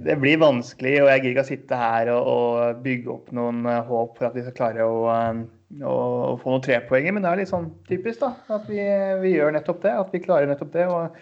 [0.06, 3.64] det blir vanskelig, og jeg gidder ikke å sitte her og, og, bygge opp noen
[3.66, 5.96] uh, håp for at vi skal klare å, å,
[6.30, 7.16] å få noen trepoenger.
[7.16, 8.80] Men det er litt sånn typisk da, at vi,
[9.24, 9.96] vi, gjør nettopp det.
[10.06, 10.86] At vi klarer nettopp det.
[10.94, 11.18] Og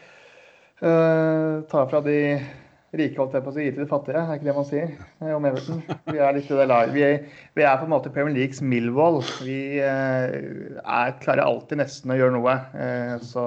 [0.84, 2.20] uh, tar fra de
[3.00, 5.34] rike holdt jeg på å gi til de fattige, er ikke det man sier eh,
[5.36, 5.82] om Everton?
[6.12, 6.94] Vi er litt i det laget.
[6.96, 7.04] Vi,
[7.58, 9.22] vi, er på en måte Premier Leagues Millwall.
[9.46, 10.36] Vi eh,
[10.82, 12.56] er, klarer alltid nesten å gjøre noe.
[12.80, 13.46] Eh, så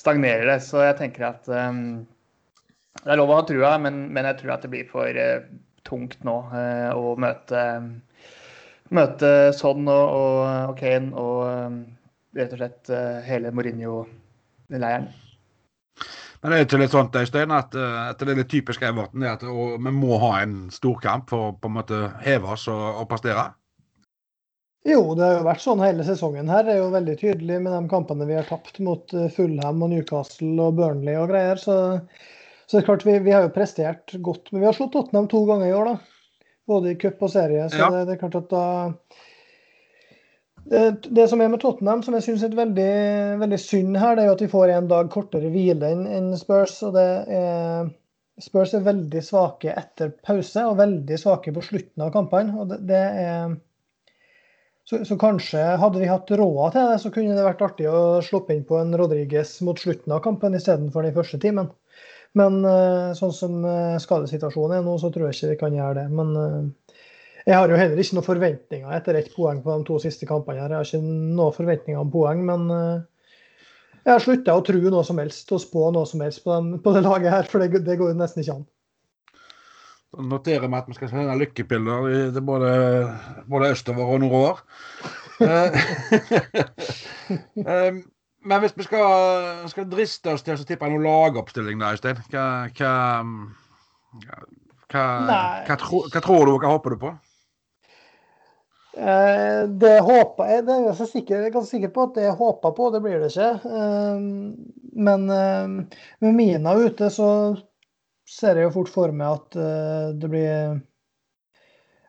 [0.00, 0.58] stagnerer det.
[0.66, 2.02] Så jeg tenker at um,
[3.02, 5.46] Det er lov å ha trua, men, men jeg tror at det blir for uh,
[5.88, 7.64] tungt nå uh, å møte,
[8.94, 10.38] møte Son og, og,
[10.70, 11.82] og Kane og um,
[12.36, 12.94] rett og slett
[13.26, 15.10] hele Mourinho-leiren.
[16.42, 19.44] Men det er ikke litt sånn, Øystein, at, at, det er litt typisk Everton at
[19.46, 23.52] vi må ha en storkamp for å på en måte heve oss og, og prestere?
[24.82, 26.64] Jo, det har jo vært sånn hele sesongen her.
[26.66, 30.56] Det er jo veldig tydelig med de kampene vi har tapt mot Fulham og Newcastle
[30.64, 31.60] og Burnley og greier.
[31.62, 31.76] Så,
[32.66, 34.50] så det er klart vi, vi, har jo prestert godt.
[34.50, 36.48] Men vi har slått Tottenham to ganger i år, da.
[36.72, 37.68] Både i cup og serie.
[37.70, 37.92] Så ja.
[37.94, 38.64] det, det, er klart at da
[40.68, 42.92] det, som er med Tottenham, som jeg syns er veldig,
[43.40, 46.78] veldig, synd her, det er jo at vi får en dag kortere hvile enn Spurs.
[46.86, 47.08] og det
[47.40, 47.90] er
[48.40, 52.54] Spurs er veldig svake etter pause og veldig svake på slutten av kampene.
[52.58, 53.52] og det, det er
[54.84, 58.22] så, så, kanskje hadde vi hatt råd til det, så kunne det vært artig å
[58.24, 61.70] sluppe inn på en Rodriges mot slutten av kampen istedenfor den første timen.
[62.38, 66.00] Men uh, sånn som uh, skadesituasjonen er nå, så tror jeg ikke vi kan gjøre
[66.00, 66.06] det.
[66.16, 66.70] Men uh,
[67.46, 70.60] jeg har jo heller ikke noen forventninger etter ett poeng på de to siste kampene.
[70.60, 70.70] her.
[70.70, 72.68] Jeg har ikke noen forventninger om poeng, men
[74.02, 76.78] jeg har slutta å tro noe som helst og spå noe som helst på, den,
[76.82, 78.64] på det laget her, for det, det går jo nesten ikke an.
[80.12, 82.72] Da noterer vi at vi skal sende lykkepiller til både,
[83.48, 84.56] både østover og nordover.
[87.66, 88.02] um,
[88.42, 92.46] Men hvis vi skal, skal driste oss til å tippe noen lagoppstilling, der, Øystein hva,
[92.74, 92.94] hva,
[94.90, 95.04] hva,
[95.68, 97.12] hva, hva tror du, hva håper du på?
[98.92, 102.36] Eh, det håper jeg det er jeg, sikker, er ganske sikker på at det jeg
[102.36, 103.50] håper på, det blir det ikke.
[103.64, 104.24] Eh,
[105.08, 107.28] men eh, med Mina ute så
[108.28, 109.56] ser jeg jo fort for meg at
[110.16, 110.78] det blir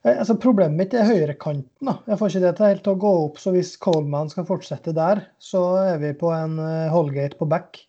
[0.04, 1.88] altså Problemet mitt er høyrekanten.
[1.88, 1.96] da.
[2.08, 3.39] Jeg får ikke det til helt å gå opp.
[3.39, 6.60] Så hvis Coleman skal fortsette der, så er vi på en
[6.91, 7.80] Holgate på back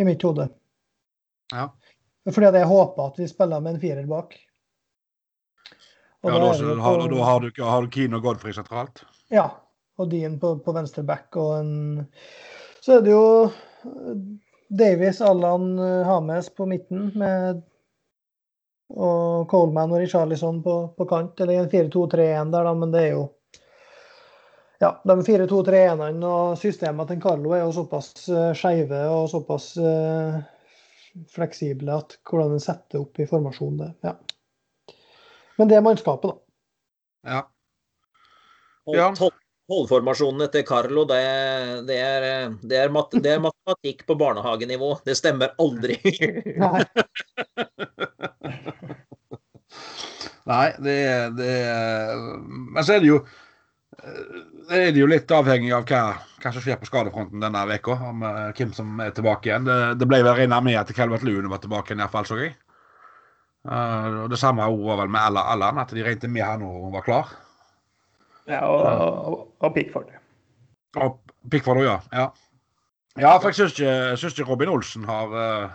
[0.00, 0.46] i mitt hode.
[1.52, 1.66] Ja.
[2.28, 4.36] Fordi jeg håper at vi spiller med en firer bak.
[6.22, 9.02] Ja, da, da, har, da har, du, har du Keane og Godfrey sentralt?
[9.32, 9.48] Ja.
[10.00, 11.72] Og Dean på, på venstre back og en
[12.80, 14.14] Så er det jo eh,
[14.72, 15.74] Davies, Allan,
[16.06, 17.60] Hames på midten med
[18.92, 23.14] og Coleman og Richarlison på, på kant, eller en 4-2-3-1 der, da, men det er
[23.14, 23.22] jo
[24.82, 30.40] ja, De 4-2-3-1-ene og systemene til Carlo er jo såpass uh, skeive og såpass uh,
[31.30, 34.16] fleksible at hvordan en setter opp i formasjonen, det ja.
[35.62, 36.34] Men det er mannskapet, da.
[37.30, 37.40] Ja.
[38.90, 39.04] ja.
[39.70, 41.20] Holdformasjonene til Carlo, det,
[41.86, 42.24] det, er,
[42.66, 44.88] det, er mat, det, er, matematikk på barnehagenivå.
[45.06, 46.00] Det stemmer aldri.
[46.64, 46.82] Nei.
[50.50, 50.98] Nei, det,
[51.38, 51.54] det
[52.42, 53.22] Men så er det jo
[54.66, 56.02] det er jo litt avhengig av hva,
[56.42, 57.94] hva som skjer på skadefronten denne uka.
[58.10, 59.70] Om uh, hvem som er tilbake igjen.
[59.70, 62.56] Det, det ble vel regna med at Calvert Lune var tilbake, igjen, iallfall, så jeg.
[63.62, 66.94] Uh, og Det samme var vel med Allan, at de regnet med han når hun
[66.96, 67.34] var klar.
[68.50, 70.10] Ja, og, og, og Pickford.
[70.98, 71.20] Og
[71.50, 72.00] Pickford òg, ja.
[72.12, 72.26] ja.
[73.20, 75.72] Ja, for jeg syns ikke, ikke, Robin Olsen har uh,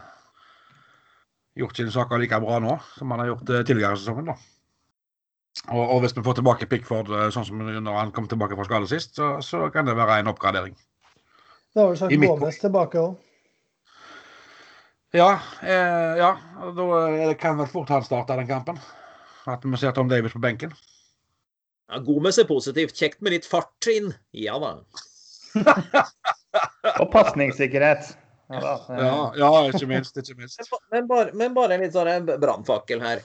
[1.57, 4.31] gjort sine saker like bra nå som han har gjort uh, tidligere i sesongen.
[4.31, 4.37] da.
[5.67, 8.65] Og, og, hvis vi får tilbake Pickford uh, sånn som når han kom tilbake fra
[8.67, 10.75] skade sist, så, så, kan det være en oppgradering.
[11.75, 13.15] Da har vi sagt Gomez tilbake òg.
[15.17, 16.37] Ja, eh, ja.
[16.77, 18.77] Da kan vel fort han starte den kampen.
[19.49, 20.75] At vi ser Tom Davis på benken.
[21.87, 22.97] Ja, Gomez er positivt.
[22.99, 24.11] Kjekt med litt fart inn.
[24.35, 24.75] Ja da.
[27.01, 28.11] Og pasningssikkerhet.
[28.47, 30.19] Ja, ja, ja, ikke minst.
[30.19, 30.61] Ikke minst.
[30.61, 33.23] Men, men, bare, men bare en litt sånn brannfakkel her.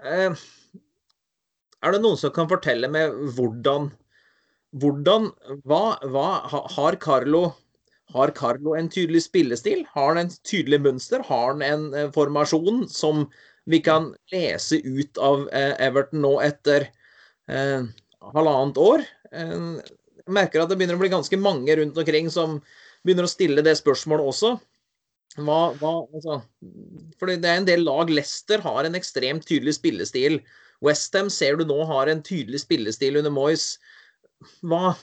[0.00, 0.42] Eh,
[1.80, 3.88] er det noen som kan fortelle meg hvordan
[4.80, 5.30] hvordan
[5.66, 6.28] hva, hva,
[6.76, 7.48] har Carlo
[8.12, 9.84] har Carlo en tydelig spillestil?
[9.94, 11.22] Har han en tydelig mønster?
[11.26, 13.26] Har han en eh, formasjon som
[13.70, 16.88] vi kan lese ut av eh, Everton nå etter
[17.50, 17.86] eh,
[18.34, 19.04] halvannet år?
[19.32, 19.54] Eh,
[20.20, 22.58] jeg merker at det begynner å bli ganske mange rundt omkring som
[23.06, 24.56] begynner å stille det spørsmålet også.
[25.38, 26.40] Hva, hva, altså,
[27.20, 28.10] fordi det er en del lag.
[28.10, 30.40] Leicester har en ekstremt tydelig spillestil.
[30.84, 33.72] Westham ser du nå har en tydelig spillestil under Moyes.
[34.66, 34.96] Hva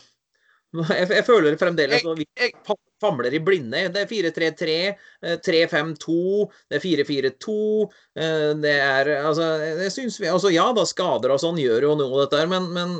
[0.76, 2.28] jeg, jeg føler fremdeles at vi
[3.02, 3.86] famler i blinde.
[3.94, 4.76] Det er 4-3-3,
[5.46, 7.58] 3-5-2, eh, det er 4-4-2.
[8.18, 9.48] Eh, det er Altså,
[9.80, 13.00] det syns vi Altså, ja da, skader og sånn gjør jo noe dette, men, men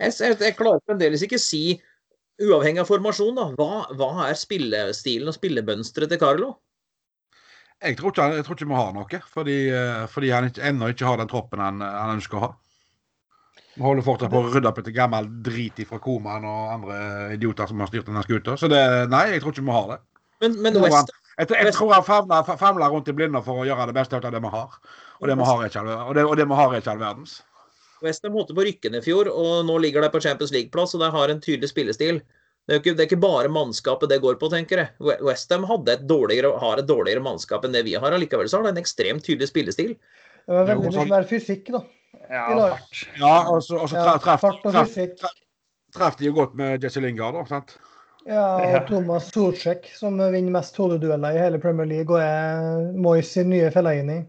[0.00, 1.80] jeg, jeg, klarer fremdeles ikke si,
[2.40, 6.54] uavhengig av formasjon, da, hva, hva er spillestilen og spillemønsteret til Carlo?
[7.80, 11.08] Jeg tror, ikke, jeg tror ikke vi har noe, fordi, eh, fordi han ennå ikke
[11.08, 12.50] har den troppen han, han ønsker å ha.
[13.76, 16.96] Vi holder fortsatt på å rydde opp etter gammel drit fra Koman og andre
[17.36, 18.56] idioter som har styrt denne skuta.
[18.58, 18.80] Så det,
[19.12, 20.00] nei, jeg tror ikke vi har det.
[20.42, 23.68] Men, men West, Jeg, tror- jeg tror han famler, famler rundt i blinde for å
[23.68, 24.74] gjøre det beste ut av det vi har.
[25.20, 27.38] Og det vi har har ikke all verdens.
[28.02, 30.94] Westham holdt på å rykke ned i fjor, og nå ligger de på Champions League-plass,
[30.96, 32.22] og de har en tydelig spillestil.
[32.68, 34.90] Det er, ikke, det er ikke bare mannskapet det går på, tenker jeg.
[35.04, 38.12] We- Westham har et dårligere mannskap enn det vi har.
[38.16, 39.96] Allikevel så har de en ekstremt tydelig spillestil.
[40.46, 41.82] Det var veldig mye mer fysikk, da.
[42.30, 43.04] Ja, fart.
[43.18, 45.22] Ja, og så, og så Ja, tra- traff, fart og fysikk.
[45.94, 47.44] traff de jo godt med Jesse Lingard, da.
[47.50, 47.74] sant?
[48.28, 53.32] Ja, og Thomas Solsjek, som vinner mest hodedueller i hele Premier League, og er Moyes
[53.34, 54.20] sin nye Fellaini.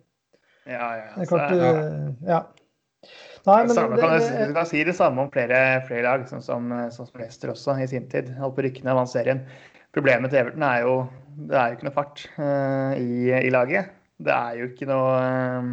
[0.65, 1.07] Ja, ja.
[1.17, 1.71] Det er klart, ja.
[1.75, 2.41] uh, ja.
[3.45, 6.25] Nei, men samme, det, kan du, du kan si det samme om flere, flere lag,
[6.29, 8.29] sånn som, sånn som Leicester også i sin tid.
[8.37, 9.41] Holdt på å rykke ned vant serien.
[9.91, 10.93] Problemet til Everton er jo
[11.49, 13.91] det er jo ikke noe fart uh, i, i laget.
[14.21, 15.69] Det er jo ikke noe eh,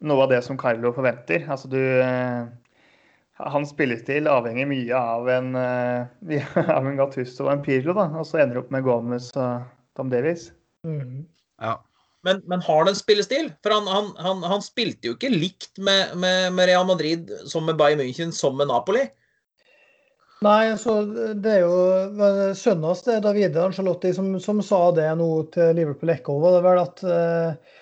[0.00, 1.44] noe av det som Carlo forventer.
[1.50, 2.48] Altså du eh,
[3.40, 8.08] Hans spillestil avhenger mye av en, eh, av en Gattusso og en Pirlo, da.
[8.20, 10.50] Og så ender det opp med Gomez og Tom Davies.
[10.86, 11.22] mm.
[11.60, 11.78] Ja.
[12.24, 13.46] Men, men har det en spillestil?
[13.64, 17.64] For han, han, han, han spilte jo ikke likt med, med, med Real Madrid som
[17.64, 19.06] med Bayern München som med Napoli.
[20.44, 21.02] Nei, så
[21.36, 26.12] det er jo sønnen hans, er Davide Angelotti, som, som sa det nå til Liverpool
[26.14, 26.38] Echo.
[26.40, 27.79] Var det vel at, eh,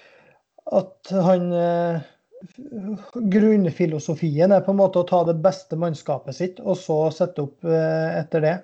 [0.73, 2.01] at han eh,
[3.15, 7.67] Grunnfilosofien er på en måte å ta det beste mannskapet sitt, og så sette opp
[7.67, 8.55] eh, etter det.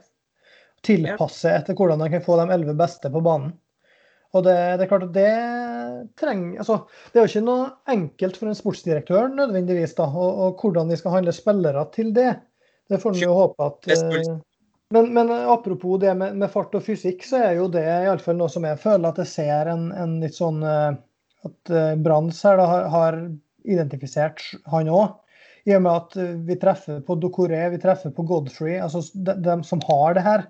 [0.85, 3.55] Tilpasse etter hvordan han kan få de elleve beste på banen.
[4.35, 5.33] Og det, det er klart at det
[6.19, 6.77] trenger altså,
[7.13, 10.99] Det er jo ikke noe enkelt for en sportsdirektør nødvendigvis, da, og, og hvordan de
[10.99, 12.33] skal handle spillere til det.
[12.91, 14.35] Det får vi jo håpe at eh,
[14.95, 18.53] men, men apropos det med, med fart og fysikk, så er jo det iallfall noe
[18.53, 20.61] som jeg føler at jeg ser en, en litt sånn
[21.45, 23.21] At uh, Branns her da har, har
[23.65, 25.21] identifisert han òg.
[25.65, 29.33] I og med at eh, vi treffer på Dokoré, vi treffer på Godfrey, altså de,
[29.41, 30.43] de som har det her.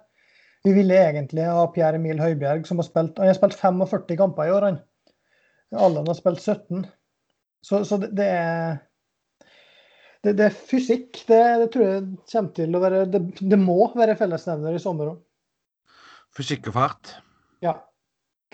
[0.66, 4.48] Vi ville egentlig ha Pierre Emil Høibjerg, som har spilt Han har spilt 45 kamper
[4.48, 4.80] i år, han.
[5.74, 6.82] Allan har spilt 17.
[7.62, 8.74] Så, så det, det er
[10.24, 11.20] det, det er fysikk.
[11.28, 15.12] Det, det tror jeg kommer til å være Det, det må være fellesnevner i sommer
[15.12, 15.22] òg.
[16.34, 17.14] Fysikk og fart.
[17.62, 17.76] Ja.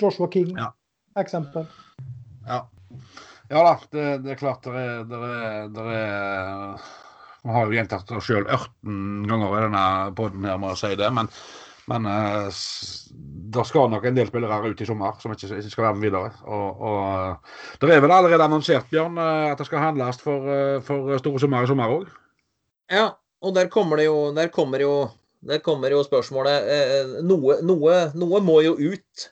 [0.00, 0.72] Joshua King, Ja.
[1.20, 1.64] eksempel.
[2.46, 2.64] Ja.
[3.50, 6.84] Ja da, det, det er klart det er, det er,
[7.42, 9.86] Vi har jo gjentatt oss sjøl 18 ganger i denne
[10.18, 11.30] poden her må jeg si det, men,
[11.90, 12.60] men eh,
[13.50, 16.06] det skal nok en del spillere ut i sommer som ikke, ikke skal være med
[16.06, 16.30] videre.
[16.46, 20.76] Og, og Det er vel allerede annonsert, Bjørn, eh, at det skal handles for, eh,
[20.86, 22.06] for store summer i sommer òg?
[22.90, 23.08] Ja,
[23.42, 24.94] og der kommer det jo Der kommer jo,
[25.46, 29.30] der kommer jo spørsmålet noe, noe, noe må jo ut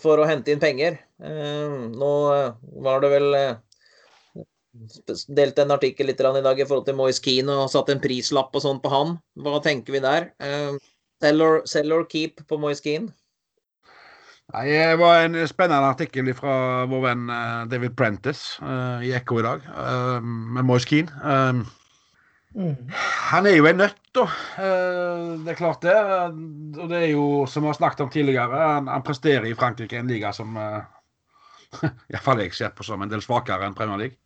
[0.00, 0.98] for å hente inn penger.
[1.22, 3.54] Eh, nå eh, var det vel eh,
[5.30, 8.56] Delte en artikkel litt i dag i forhold til Moise Keane og satt en prislapp
[8.58, 9.12] og sånn på han.
[9.38, 10.32] Hva tenker vi der?
[10.42, 10.74] Eh,
[11.22, 13.14] sell, or, sell or keep på Moise Keane?
[14.50, 16.56] Nei, Det var en spennende artikkel fra
[16.90, 20.18] vår venn eh, David Prentice eh, i Ekko i dag, eh,
[20.58, 21.22] med Moise Keane.
[21.22, 21.64] Eh,
[22.54, 22.90] Mm.
[23.30, 24.24] Han er jo en nøtt, da.
[24.62, 25.94] Eh, Det er klart det.
[25.94, 29.98] Og det er jo, som vi har snakket om tidligere, han, han presterer i Frankrike
[29.98, 30.82] en liga som uh,
[32.10, 34.18] Iallfall jeg ser på som en del svakere enn Premier League.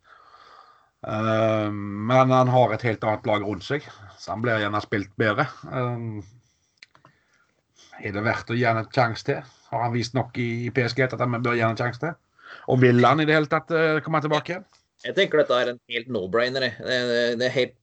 [1.07, 3.85] Eh, men han har et helt annet lag rundt seg,
[4.19, 5.47] så han blir gjerne spilt bedre.
[5.71, 5.97] Eh,
[7.99, 9.39] er det verdt å gi han en sjanse til?
[9.69, 12.13] Har han vist nok i PSG at han bør gi han en sjanse til?
[12.71, 14.67] Og vil han i det hele tatt eh, komme tilbake igjen?
[15.05, 16.73] Jeg tenker dette er en helt no-brainer.
[17.39, 17.75] det er helt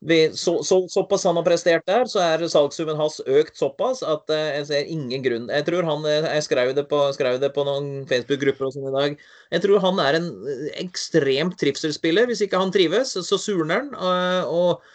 [0.00, 4.30] vi, så, så, såpass han har prestert der, så er salgssummen hans økt såpass at
[4.30, 7.00] eh, jeg ser ingen grunn Jeg tror han eh, Jeg skrev det på,
[7.42, 9.24] det på noen Facebook-grupper og sånn i dag.
[9.56, 12.30] Jeg tror han er en eh, ekstremt trivselsspiller.
[12.30, 13.90] Hvis ikke han trives, så surner han.
[13.98, 14.86] eh, og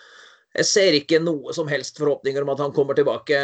[0.53, 3.39] jeg ser ikke noe som helst forhåpninger om at han kommer tilbake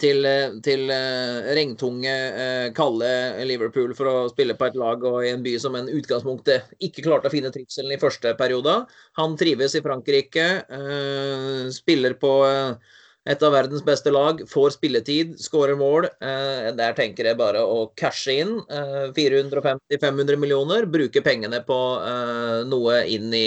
[0.00, 3.10] til, eh, til eh, regntunge, eh, kalde
[3.46, 7.04] Liverpool for å spille på et lag og i en by som en utgangspunktet ikke
[7.06, 8.80] klarte å finne trivselen i første periode.
[9.20, 10.48] Han trives i Frankrike,
[11.74, 12.32] spiller på
[13.24, 16.08] et av verdens beste lag, får spilletid, skårer mål.
[16.20, 21.80] Der tenker jeg bare å cashe inn eh, 450-500 millioner, bruke pengene på
[22.68, 23.46] noe inn i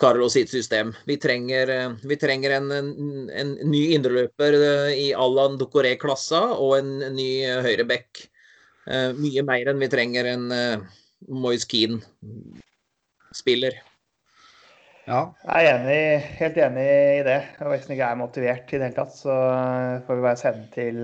[0.00, 0.94] Carlo sitt system.
[1.04, 6.78] Vi trenger, eh, vi trenger en, en, en ny indreløper eh, i Allan Docoré-klassa og
[6.78, 8.24] en ny eh, høyreback.
[8.88, 10.80] Eh, mye mer enn vi trenger en uh,
[11.28, 12.14] Moise Keane-spiller.
[15.04, 15.20] Ja.
[15.44, 16.02] Jeg er enig,
[16.40, 16.88] helt enig
[17.20, 17.40] i det.
[17.60, 19.34] Og hvis han ikke er motivert i det hele tatt, så
[20.06, 20.96] får vi bare sende til,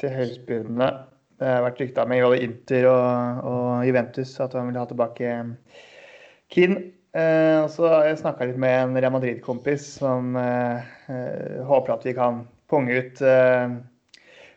[0.00, 0.88] til høyestbydende.
[1.42, 3.06] Det har vært rykta med både Inter og,
[3.50, 5.26] og Juventus at han vil ha tilbake
[6.52, 6.78] Keane.
[7.12, 10.92] Eh, så jeg snakka litt med en Real Madrid-kompis som eh,
[11.68, 13.74] håper at vi kan punge ut eh,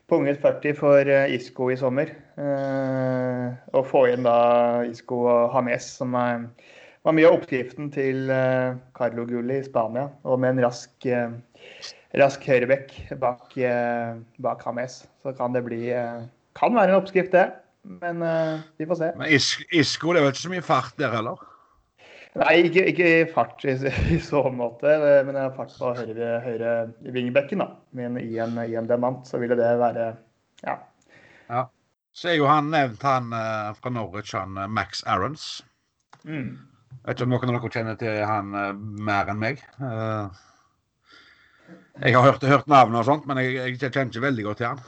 [0.07, 2.13] ut 40 for Isco i sommer.
[3.75, 4.37] Og få inn da
[4.85, 6.43] Isco og Hames, som er,
[7.03, 8.29] var mye av oppskriften til
[8.95, 10.11] Carlo Gulli i Spania.
[10.29, 11.07] Og med en rask,
[12.21, 12.93] rask høyrebekk
[13.23, 13.57] bak,
[14.45, 17.49] bak Hames, så kan det bli Kan være en oppskrift, det.
[18.03, 18.21] Men
[18.77, 19.11] vi får se.
[19.17, 21.41] Men Isco, det er vel ikke så mye fart der heller?
[22.35, 23.77] Nei, ikke, ikke i fart i,
[24.15, 24.91] i så måte,
[25.23, 26.73] men jeg har fart på høyre, høyre
[27.15, 27.63] vingbekken.
[27.63, 27.69] da.
[27.95, 30.11] Men i en, i en demant så ville det være
[30.65, 30.75] ja.
[32.15, 35.65] Så er jo han nevnt, han eh, fra Norwich, han eh, Max Arons.
[36.23, 36.53] Mm.
[36.95, 38.69] Jeg vet ikke om noen av dere kjenner til han eh,
[39.09, 39.59] mer enn meg.
[39.83, 40.39] Eh,
[42.05, 44.69] jeg har hørt, hørt navnet og sånt, men jeg, jeg kjenner ikke veldig godt til
[44.71, 44.81] han.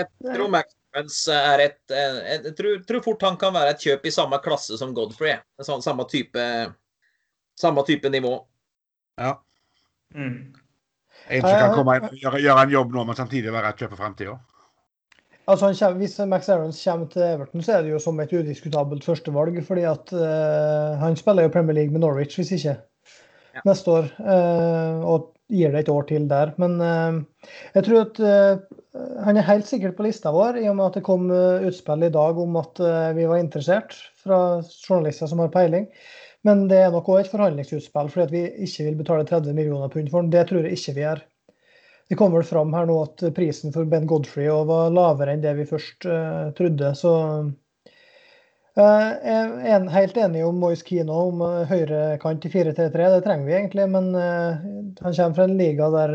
[0.00, 3.84] Jeg tror Max Evans er et, eh, Jeg tror, tror fort han kan være et
[3.84, 5.38] kjøp i samme klasse som Godfrey.
[5.62, 6.46] Sånn, samme type
[7.60, 8.32] Samme type nivå.
[9.20, 9.34] Ja.
[10.14, 10.54] Mm.
[11.28, 13.82] En som kan komme inn og gjøre, gjøre en jobb nå, men samtidig være et
[13.82, 14.38] kjøp for framtida.
[15.50, 19.04] Altså kommer, hvis Max Aarons kommer til Everton, så er det jo som et udiskutabelt
[19.04, 19.58] førstevalg.
[19.66, 22.76] fordi at uh, han spiller jo Premier League med Norwich, hvis ikke,
[23.54, 23.62] Ja.
[23.66, 24.08] neste år.
[24.20, 26.52] eh, og gir det et år til der.
[26.62, 28.78] Men eh, jeg tror at eh,
[29.24, 32.12] han er helt sikkert på lista vår, i og med at det kom utspill i
[32.14, 32.80] dag om at
[33.14, 35.86] vi var interessert fra journalister som har peiling.
[36.42, 39.92] Men det er nok òg et forhandlingsutspill, fordi at vi ikke vil betale 30 millioner
[39.92, 40.32] pund for den.
[40.34, 41.22] Det tror jeg ikke vi gjør.
[42.10, 45.54] Det kom vel fram her nå at prisen for Ben Godfrey var lavere enn det
[45.60, 46.08] vi først
[46.58, 46.90] trodde.
[46.98, 47.12] Så
[48.84, 53.08] jeg er helt enig om Moise Kino om uh, høyrekant i 4-3-3.
[53.14, 54.60] Det trenger vi egentlig, men eh,
[55.00, 56.14] han kommer fra en liga der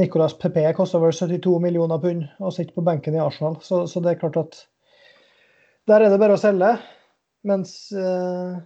[0.00, 3.58] Nicolas Pepe koster vel 72 millioner pund og sitter på benken i Arsenal.
[3.62, 4.58] Så, så det er klart at
[5.90, 6.72] der er det bare å selge.
[7.46, 8.58] Mens eh,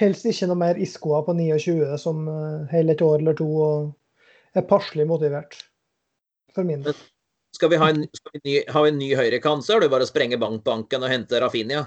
[0.00, 2.24] helst ikke noe mer Iscoa på 29 som
[2.70, 5.58] holder et år eller to og er passelig motivert.
[6.56, 6.96] For min del.
[7.56, 10.04] Skal vi ha en, skal vi ny, ha en ny høyrekant, så er det bare
[10.04, 11.86] å sprenge bankbanken og hente Rafinha.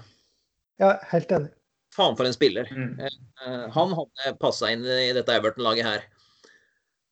[0.80, 1.52] Ja, helt enig.
[1.96, 2.70] Faen for en spiller.
[2.72, 3.00] Mm.
[3.00, 6.06] Eh, han hadde passa inn i dette Everton-laget her.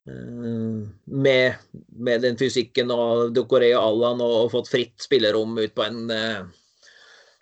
[0.07, 1.55] Eh, med,
[1.97, 6.05] med den fysikken og Ducoré og Allan og, og fått fritt spillerom ut på en
[6.13, 6.45] uh,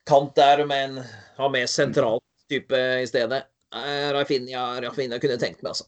[0.09, 1.03] kant der med en
[1.37, 3.43] ha med sentral type i stedet.
[3.75, 5.85] Uh, Rafinha, Rafinha kunne tenkt meg, altså.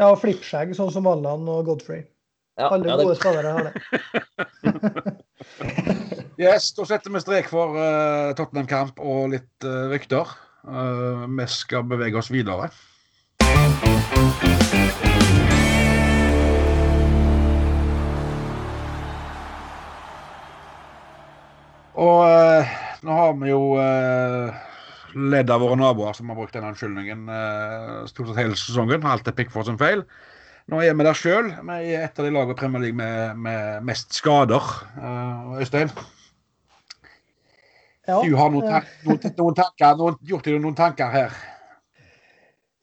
[0.00, 2.06] Ja, og flippskjegg, sånn som Allan og Godfrey.
[2.58, 3.74] Ja, Alle ja, det- gode spillere har det.
[6.42, 10.26] Yes, da setter vi strek for uh, Tottenham-kamp og litt uh, rykter.
[10.66, 12.66] Uh, vi skal bevege oss videre.
[22.02, 23.60] Og nå har vi jo
[25.12, 27.28] ledd av våre naboer som har brukt den unnskyldningen
[28.10, 29.06] stort sett hele sesongen.
[29.06, 30.02] Alt er Pickford sin feil.
[30.72, 31.52] Nå er vi der sjøl.
[31.52, 34.72] Vi er et av de lagene i Premier League med, med mest skader.
[35.60, 35.92] Øystein?
[38.06, 41.36] Ja, Du har noen, eh, noen, noen tanker, noen, gjort deg noen tanker her?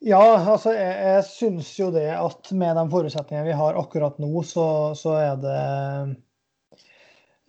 [0.00, 4.30] Ja, altså jeg, jeg syns jo det at med de forutsetningene vi har akkurat nå,
[4.48, 4.64] så,
[4.96, 5.58] så er det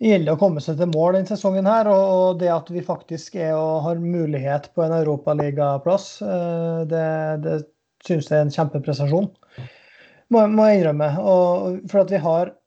[0.02, 1.88] gjelder å komme seg til mål denne sesongen her.
[1.90, 7.06] Og, og det at vi faktisk er og har mulighet på en europaligaplass, eh, det,
[7.44, 7.58] det
[8.06, 9.30] syns jeg er en kjempeprestasjon.
[10.32, 11.08] Må, må jeg innrømme.
[11.20, 12.58] Og, for at vi har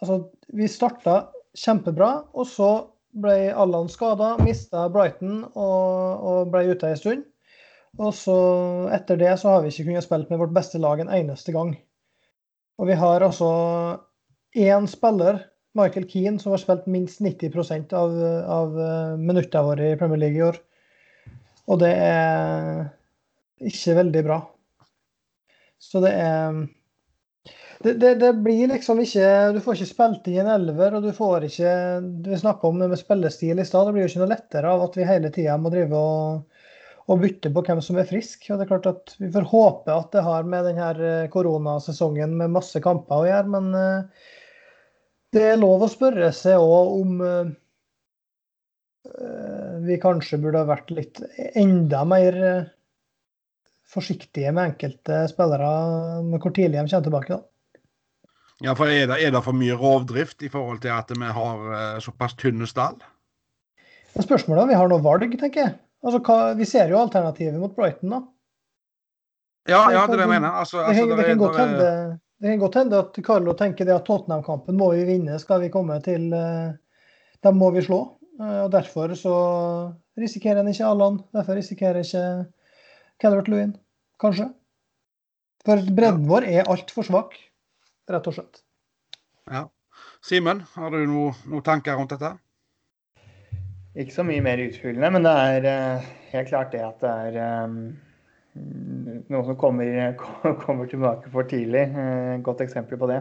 [0.00, 0.14] Altså,
[0.56, 1.26] vi starta
[1.60, 2.68] kjempebra, og så
[3.10, 7.26] ble Allan skada, mista Brighton og, og ble ute ei stund.
[7.98, 8.36] Og så
[8.94, 11.74] etter det så har vi ikke kunnet spille med vårt beste lag en eneste gang.
[12.78, 13.50] Og vi har altså
[14.56, 15.42] én spiller,
[15.78, 18.14] Michael Keane, som har spilt minst 90 av,
[18.50, 20.56] av eh, minuttene våre i Premier League i år.
[21.70, 22.88] Og det er
[23.70, 24.40] ikke veldig bra.
[25.78, 26.64] Så det er
[27.82, 31.12] det, det, det blir liksom ikke Du får ikke spilt i en elver, og du
[31.16, 31.74] får ikke
[32.26, 33.86] Vi snakka om det med spillestil i stad.
[33.88, 36.58] Det blir jo ikke noe lettere av at vi hele tida må drive og,
[37.08, 38.44] og bytte på hvem som er frisk.
[38.50, 42.52] Og det er klart at Vi får håpe at det har med denne koronasesongen med
[42.58, 44.28] masse kamper å gjøre, men eh,
[45.32, 47.50] det er lov å spørre seg òg om eh,
[49.86, 51.22] vi kanskje burde ha vært litt
[51.56, 52.68] enda mer eh,
[53.90, 55.70] forsiktige med enkelte spillere
[56.26, 57.36] med hvor tidlig de kommer tilbake.
[57.38, 57.40] da.
[58.60, 61.70] Ja, for er det, er det for mye rovdrift i forhold til at vi har
[61.76, 62.98] eh, såpass tynne stall?
[64.14, 65.76] Men Spørsmålet er vi har noe valg, tenker jeg.
[66.04, 68.20] Altså, hva, Vi ser jo alternativet mot Brighton, da.
[69.68, 70.52] Ja, ja, det er det jeg mener.
[70.60, 71.88] Altså, Det altså, det kan godt hende
[72.40, 75.68] det kan godt hende at Carlo tenker det at Tottenham-kampen må vi vinne, skal vi
[75.68, 76.72] komme til uh,
[77.44, 77.98] Dem må vi slå.
[78.40, 79.34] Uh, og Derfor så
[80.16, 81.20] risikerer han ikke Allan.
[81.36, 82.24] Derfor risikerer ikke
[83.20, 83.74] Calvert Lewin,
[84.20, 84.46] kanskje.
[85.66, 87.34] For bredden vår er altfor svak,
[88.08, 88.62] rett og slett.
[89.50, 89.66] Ja.
[90.24, 92.32] Simen, har du noen noe tanker rundt dette?
[93.98, 97.66] Ikke så mye mer utfyllende, men det er uh, helt klart det at det er
[97.66, 97.76] um,
[98.56, 99.90] noen som kommer,
[100.64, 101.88] kommer, tilbake for tidlig.
[101.92, 103.20] Uh, godt eksempel på det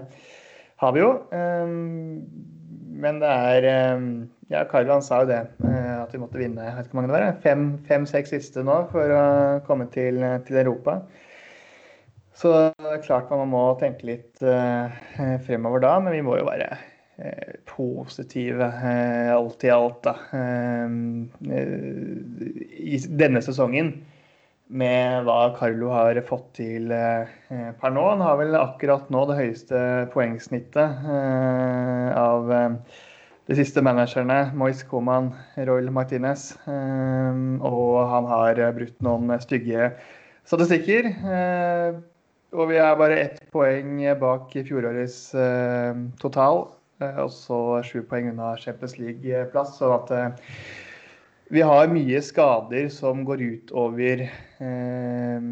[0.79, 1.11] har vi jo.
[1.35, 2.21] Um,
[3.03, 6.75] men det er um, Ja, Karlan sa jo det, uh, at vi måtte vinne jeg
[6.75, 9.23] vet ikke hvor mange det var, fem-seks fem, siste nå for å
[9.67, 10.99] komme til, til Europa.
[12.39, 14.39] Så det er klart man må tenke litt
[15.43, 16.69] fremover da, men vi må jo være
[17.19, 20.13] Eh, positive eh, alt i alt da.
[20.31, 20.87] Eh,
[22.79, 23.91] I denne sesongen
[24.69, 28.03] med hva Carlo har fått til per nå.
[28.05, 29.79] Han har vel akkurat nå det høyeste
[30.13, 31.09] poengsnittet
[32.13, 32.53] av
[33.49, 34.39] de siste managerne.
[34.53, 36.51] Moise Coman, Royal Martinez.
[36.69, 39.91] Og han har brutt noen stygge
[40.45, 41.09] statistikker.
[42.53, 45.21] Og vi er bare ett poeng bak fjorårets
[46.21, 46.67] total.
[46.99, 49.77] Også og så sju poeng unna Champions League-plass.
[49.79, 50.49] Så at eh,
[51.49, 55.45] vi har mye skader som går ut over eh,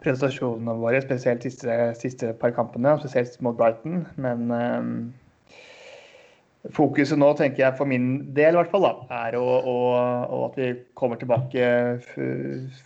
[0.00, 4.06] prestasjonene våre, spesielt siste, siste par kampene, spesielt mot Brighton.
[4.16, 4.88] Men eh,
[6.72, 8.06] fokuset nå, tenker jeg for min
[8.36, 9.74] del i hvert fall, da, er å, å,
[10.32, 11.66] å at vi kommer tilbake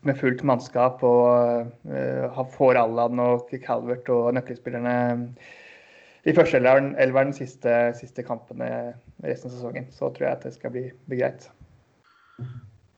[0.09, 4.97] med fullt mannskap og uh, får Allan og Calvert og nøkkelspillerne
[6.27, 9.87] i førsteelveren elveren siste, siste kampene resten av sesongen.
[9.95, 11.47] Så tror jeg at det skal bli, bli greit.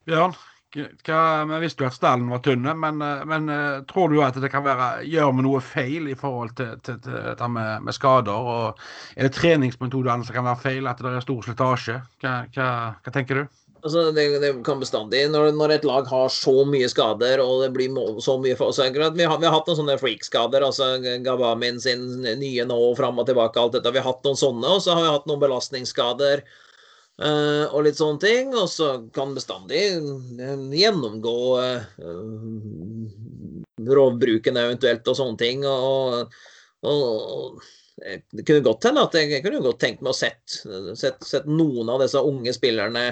[0.09, 0.35] Bjørn,
[0.71, 4.53] hva, vi visste jo at stallen var tynne, men, men, eh, tror du at det
[4.53, 8.51] kan være gjør vi noe feil i forhold til, til, til dette med, med, skader?
[8.55, 8.85] og
[9.17, 11.99] Er det treningsmetodene som kan være feil, at det er stor slitasje?
[12.23, 12.69] Hva, hva,
[13.03, 13.61] hva tenker du?
[13.81, 17.71] Altså, det, det, kan bestandig når, når, et lag har så mye skader og det
[17.73, 20.67] blir så mye for, så vi, har, vi, har, hatt noen sånne freak-skader.
[20.67, 23.95] altså Gabamin sin nye nå og fram og tilbake, alt dette.
[23.95, 26.45] Vi har hatt noen sånne, og så har vi hatt noen belastningsskader.
[27.21, 28.55] Uh, og litt sånne ting.
[28.57, 31.83] Og så kan bestandig uh, gjennomgå uh,
[33.91, 35.67] rovbruken eventuelt og sånne ting.
[35.69, 36.33] Og,
[36.89, 37.61] og,
[38.01, 40.63] det kunne godt hende at jeg kunne godt tenkt meg å sett,
[40.97, 43.11] sett, sett noen av disse unge spillerne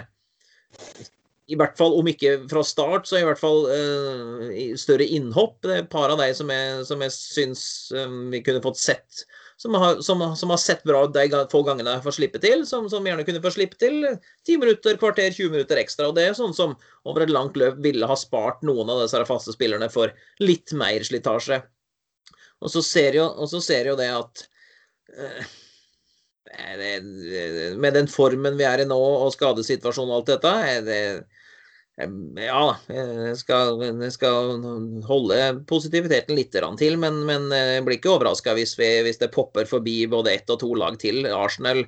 [1.48, 5.56] i hvert fall, om ikke fra start, så i hvert fall uh, større innhopp.
[5.64, 7.62] Det er et par av de som jeg, som jeg syns
[7.96, 9.22] um, vi kunne fått sett.
[9.58, 12.62] Som har, som, som har, sett bra de få gangene jeg får slippe til.
[12.66, 14.04] Som, som, gjerne kunne få slippe til
[14.46, 16.10] 10 minutter, kvarter, 20 minutter ekstra.
[16.10, 16.76] og Det er sånn som
[17.08, 21.02] over et langt løp ville ha spart noen av disse faste spillerne for litt mer
[21.06, 21.58] slitasje.
[22.62, 24.44] Og så ser jo, så ser jo det at
[25.14, 25.50] eh,
[27.78, 31.02] med den formen vi er i nå, og skadesituasjonen og alt dette er det,
[31.98, 34.60] Ja, jeg skal, jeg skal,
[35.08, 40.04] holde positiviteten litt til, men, men jeg blir ikke overraska hvis, hvis, det popper forbi
[40.06, 41.26] både ett og to lag til.
[41.26, 41.82] Arsenal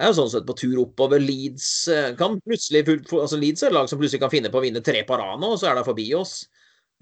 [0.00, 1.20] er jo sånn sett på tur oppover.
[1.22, 4.64] Leeds eh, kan plutselig, altså Leeds er et lag som plutselig kan finne på å
[4.64, 6.44] vinne tre på rad nå, og så er det forbi oss.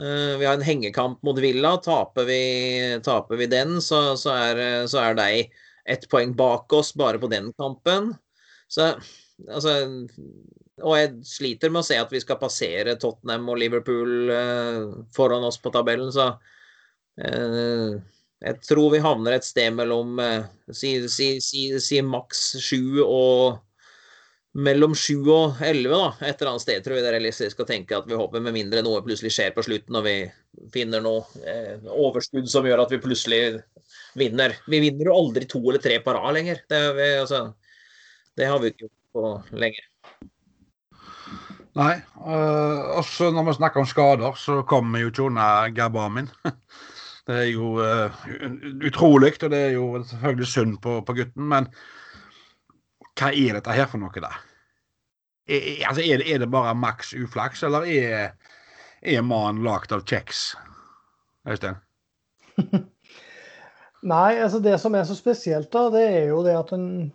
[0.00, 1.76] Eh, vi har en hengekamp mot Villa.
[1.84, 2.42] Taper vi,
[3.04, 5.28] taper vi den, så, så, er, så er de
[5.88, 8.12] ett poeng bak oss bare på den kampen.
[8.68, 8.94] Så
[9.46, 9.78] altså
[10.82, 14.84] Og jeg sliter med å se at vi skal passere Tottenham og Liverpool eh,
[15.16, 16.30] foran oss på tabellen, så
[17.22, 17.98] eh,
[18.38, 23.58] jeg tror vi havner et sted mellom eh, si, si, si, si maks sju og
[24.58, 26.06] mellom 7 og 11, da.
[26.24, 28.56] Et eller annet sted tror vi det er realistisk å tenke at vi håper, med
[28.56, 30.16] mindre noe plutselig skjer på slutten og vi
[30.74, 33.42] finner noe eh, overskudd som gjør at vi plutselig
[34.18, 34.56] vinner.
[34.66, 36.62] Vi vinner jo aldri to eller tre på rad lenger.
[36.70, 37.42] Det, vi, altså,
[38.38, 39.86] det, har vi ikke gjort på lenge.
[41.78, 41.94] Nei.
[42.18, 46.30] Uh, også når vi snakker om skader, så kommer jo ikke unna Gabamin.
[47.28, 48.14] Det er jo uh,
[48.88, 51.44] utrolig, og det er jo selvfølgelig synd på, på, gutten.
[51.50, 51.68] Men
[53.18, 54.32] hva er dette her for noe, da?
[55.48, 58.32] Er, altså, er, det, er det bare maks uflaks, eller er,
[59.02, 60.50] er mannen lagd av kjeks?
[61.48, 61.78] Øystein?
[64.06, 67.08] Nei, altså det som er så spesielt, da, det er jo det at den,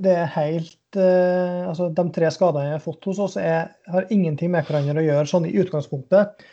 [0.00, 4.08] det er helt eh, Altså de tre skadene jeg har fått hos oss, er, har
[4.14, 6.46] ingenting med hverandre å gjøre sånn i utgangspunktet.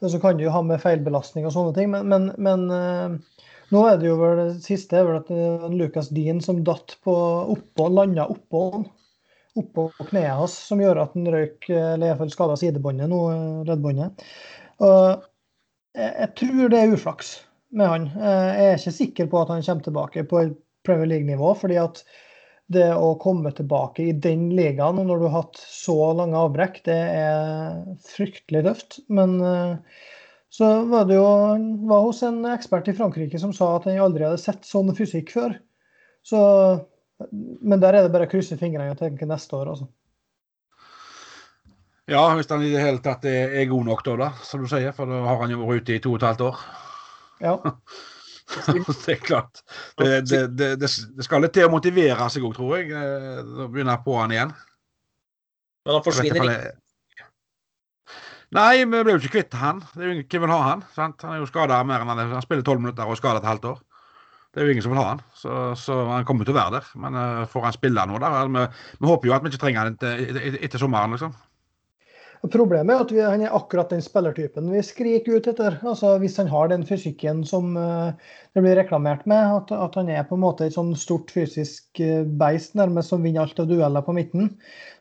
[0.00, 3.42] Så kan du jo ha med feilbelastning og sånne ting, men, men, men eh,
[3.74, 6.64] nå er det jo vel det siste er vel at det var Lucas Dean som
[6.64, 7.18] datt på
[7.52, 8.64] oppå, landa oppå
[9.58, 13.20] oppå kneet hans, som gjør at han røyk, eller iallfall skada sidebåndet nå,
[13.68, 14.24] leddbåndet.
[14.80, 15.26] Og
[15.92, 17.34] jeg, jeg tror det er uflaks
[17.76, 18.08] med han.
[18.16, 20.42] Eh, jeg er ikke sikker på at han kommer tilbake på
[20.86, 21.54] Premier League-nivå.
[21.58, 22.02] fordi at
[22.70, 26.98] det å komme tilbake i den ligaen når du har hatt så lange avbrekk, det
[27.16, 29.00] er fryktelig tøft.
[29.08, 30.04] Men eh,
[30.50, 33.98] så var det jo Han var hos en ekspert i Frankrike som sa at han
[34.02, 35.56] aldri hadde sett sånn fysikk før.
[36.26, 36.40] Så
[37.30, 39.90] Men der er det bare å krysse fingrene og tenke neste år, altså.
[42.10, 44.90] Ja, hvis han i det hele tatt er, god nok da, da, som du sier.
[44.96, 46.62] For da har han jo vært ute i to og et halvt år.
[47.40, 47.56] Ja.
[49.04, 49.62] det er klart.
[49.98, 50.90] Det, det, det, det,
[51.24, 52.90] skal litt til å motivere seg òg, tror jeg.
[52.90, 54.54] Eh, Da begynner jeg på han igjen.
[55.86, 57.28] Men han forsvinner ikke ikke.
[58.56, 59.84] Nei, vi ble jo ikke kvitt han.
[59.94, 60.82] Det er jo ingen Hvem vil ha han?
[60.96, 61.22] Sant?
[61.22, 62.34] Han er jo skada mer enn han er.
[62.34, 63.78] Han spiller tolv minutter og er skada et halvt år.
[64.50, 65.22] Det er jo ingen som vil ha han.
[65.38, 66.90] Så, så han kommer til å være der.
[66.98, 68.32] Men uh, får han spille nå, da?
[68.50, 68.64] Vi,
[68.98, 71.36] vi håper jo at vi ikke trenger han etter, etter, etter sommeren, liksom.
[72.40, 75.74] Problemet er at vi, han er akkurat den spillertypen vi skriker ut etter.
[75.84, 78.14] Altså Hvis han har den fysikken som uh,
[78.56, 82.00] det blir reklamert med, at, at han er på en måte et sånn stort fysisk
[82.00, 84.54] uh, beist nærmest som vinner alt av dueller på midten,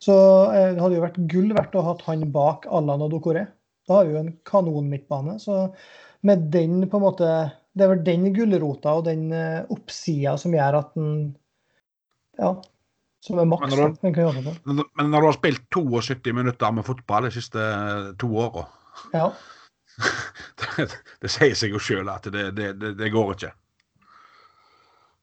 [0.03, 0.17] så
[0.51, 3.47] uh, det hadde jo vært gull verdt å ha han bak Allan og Dokore.
[3.87, 5.37] Da har vi jo en kanon-midtbane.
[5.39, 5.69] Så
[6.27, 7.29] med den på en måte
[7.73, 11.13] Det er vel den gulrota og den eh, oppsida som gjør at den
[12.39, 12.57] Ja.
[13.29, 13.69] Som er maks.
[13.69, 14.55] Men når kan gjøre det.
[14.65, 18.65] Men når du har spilt 72 minutter med fotball de siste eh, to åra
[19.13, 19.29] Ja.
[20.59, 20.85] det,
[21.21, 23.49] det sier seg jo sjøl at det, det, det, det går ikke.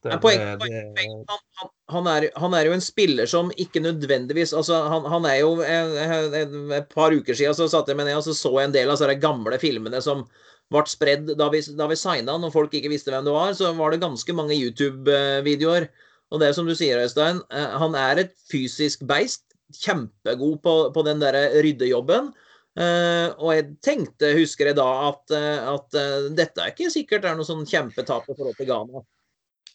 [0.04, 3.48] Det, Men poeng- poeng- poeng- han, han, han, er, han er jo en spiller som
[3.58, 8.06] ikke nødvendigvis altså Han, han er jo Et par uker siden så satt jeg meg
[8.10, 10.26] ned og så, så jeg en del av de gamle filmene som
[10.70, 13.52] ble spredd da vi, da vi signa han og folk ikke visste hvem det var.
[13.54, 15.88] Så var det ganske mange YouTube-videoer.
[16.32, 19.44] Og det er som du sier, Øystein, eh, han er et fysisk beist.
[19.82, 22.32] Kjempegod på, på den derre ryddejobben.
[22.76, 27.24] Uh, og jeg tenkte, husker jeg da, at, eh, at uh, dette er ikke sikkert
[27.24, 29.00] er noe sånn kjempetap i forhold til Ghana.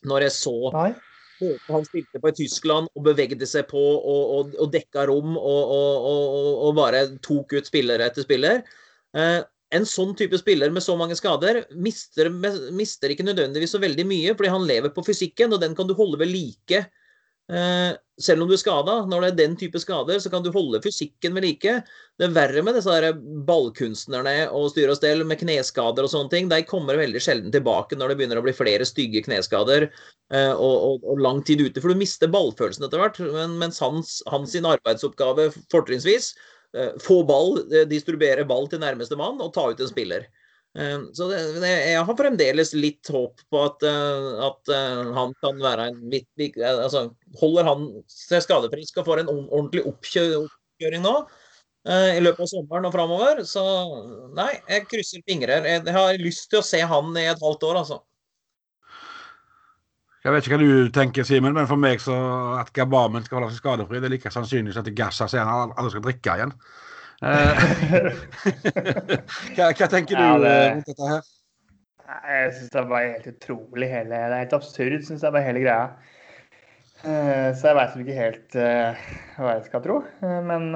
[0.06, 0.92] Når jeg så Nei.
[1.66, 5.74] han spilte på i Tyskland og bevegde seg på og, og, og dekka rom og,
[5.74, 8.62] og, bare tok ut spiller etter spiller.
[9.18, 9.40] Eh,
[9.76, 12.28] en sånn type spiller med så mange skader mister,
[12.76, 15.96] mister ikke nødvendigvis så veldig mye, fordi han lever på fysikken, og den kan du
[15.98, 16.86] holde ved like.
[17.52, 17.92] Eh,
[18.22, 18.94] selv om du er skada.
[19.10, 21.74] Når det er den type skader, så kan du holde fysikken ved like.
[22.20, 23.12] Det er verre med disse
[23.48, 26.52] ballkunstnerne og styr og stell med kneskader og sånne ting.
[26.52, 30.76] De kommer veldig sjelden tilbake når det begynner å bli flere stygge kneskader eh, og,
[30.88, 33.20] og, og lang tid ute, for du mister ballfølelsen etter hvert.
[33.26, 36.32] Men, mens hans, hans sin arbeidsoppgave fortrinnsvis
[37.04, 40.28] få ball, eh, distribuere ball til nærmeste mann og ta ut en spiller.
[40.78, 45.60] Eh, Så det, jeg har fremdeles litt håp på at, eh, at eh, han kan
[45.60, 47.10] være en litt eh, altså,
[47.42, 51.16] Holder han seg skadefrisk og får en ordentlig oppkjøring nå
[51.88, 53.66] eh, i løpet av sommeren og framover, så
[54.38, 55.68] nei, jeg krysser fingrer.
[55.68, 58.00] Jeg jeg har lyst til å se han i et halvt år, altså.
[60.22, 62.14] Jeg vet ikke hva du tenker, Simen, men for meg så
[62.60, 65.96] at Gabamen skal holde seg skadefri, det er like sannsynlig som at Gassa han aldri
[65.96, 66.54] skal drikke igjen.
[67.22, 67.64] Eh,
[69.58, 71.30] hva, hva tenker du Ja, det- eh, rundt dette her?
[72.12, 75.62] Jeg syns det bare helt utrolig hele Det er helt absurd, syns jeg bare hele
[75.64, 75.84] greia.
[77.02, 80.00] Eh, Så jeg veit ikke helt hva jeg skal tro.
[80.22, 80.68] Men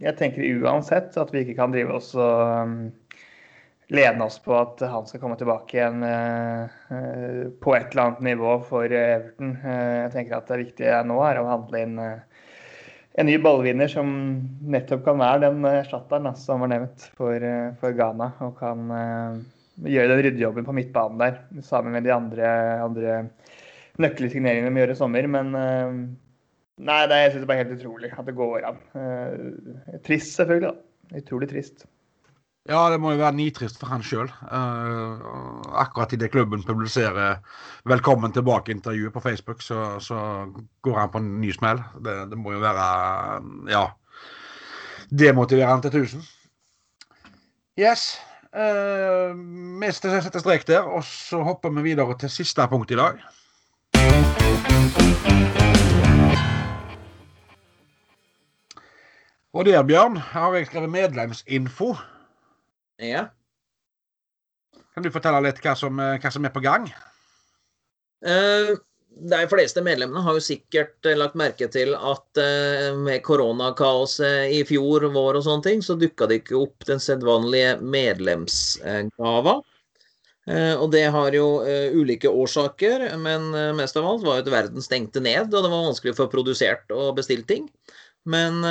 [0.00, 2.92] jeg tenker uansett at vi ikke kan drive oss og
[3.94, 8.24] lene oss på at han skal komme tilbake igjen eh, eh, på et eller annet
[8.32, 9.52] nivå for Everton.
[9.62, 12.42] Eh, Jeg tenker at det viktige nå er å handle inn eh,
[13.16, 14.10] en ny ballvinner som
[14.74, 18.32] nettopp kan være den erstatteren som var nevnt for, eh, for Ghana.
[18.44, 19.38] Og kan eh,
[19.94, 22.50] gjøre den ryddejobben på midtbanen der, sammen med de andre,
[22.84, 23.16] andre
[24.02, 25.30] nøkkelsigneringene vi gjør i sommer.
[25.30, 25.96] Men eh,
[26.90, 28.82] nei, det, jeg syns det er helt utrolig at det går an.
[28.98, 30.74] Eh, Trist, selvfølgelig.
[30.74, 31.20] da.
[31.22, 31.86] Utrolig trist.
[32.66, 34.30] Ja, det må jo være nitrist for han sjøl.
[34.50, 37.38] akkurat idet klubben publiserer
[37.84, 40.46] 'velkommen tilbake'-intervjuet på Facebook, så, så
[40.82, 41.82] går han på en ny smell.
[42.04, 43.86] Det, det må jo være ja,
[45.10, 46.22] demotiverende til 1000.
[47.78, 48.18] Yes.
[48.56, 49.36] Uh,
[49.80, 53.20] vi setter sette strek der, og så hopper vi videre til siste punkt i dag.
[59.52, 61.94] Og der, Bjørn, har jeg skrevet medlemsinfo.
[63.02, 63.26] Ja.
[64.96, 66.88] Kan du fortelle litt hva som, eh, hva som er på gang?
[68.24, 68.76] Uh,
[69.16, 74.62] De fleste medlemmene har jo sikkert eh, lagt merke til at uh, med koronakaoset i
[74.68, 79.58] fjor vår og sånne ting, så dukka det ikke opp den sedvanlige medlemsgava.
[80.48, 81.46] Uh, Og det har jo
[81.96, 85.88] ulike årsaker, men mest av alt var jo at verden stengte ned, og det var
[85.90, 87.68] vanskelig å få produsert og bestilt ting.
[88.24, 88.64] Men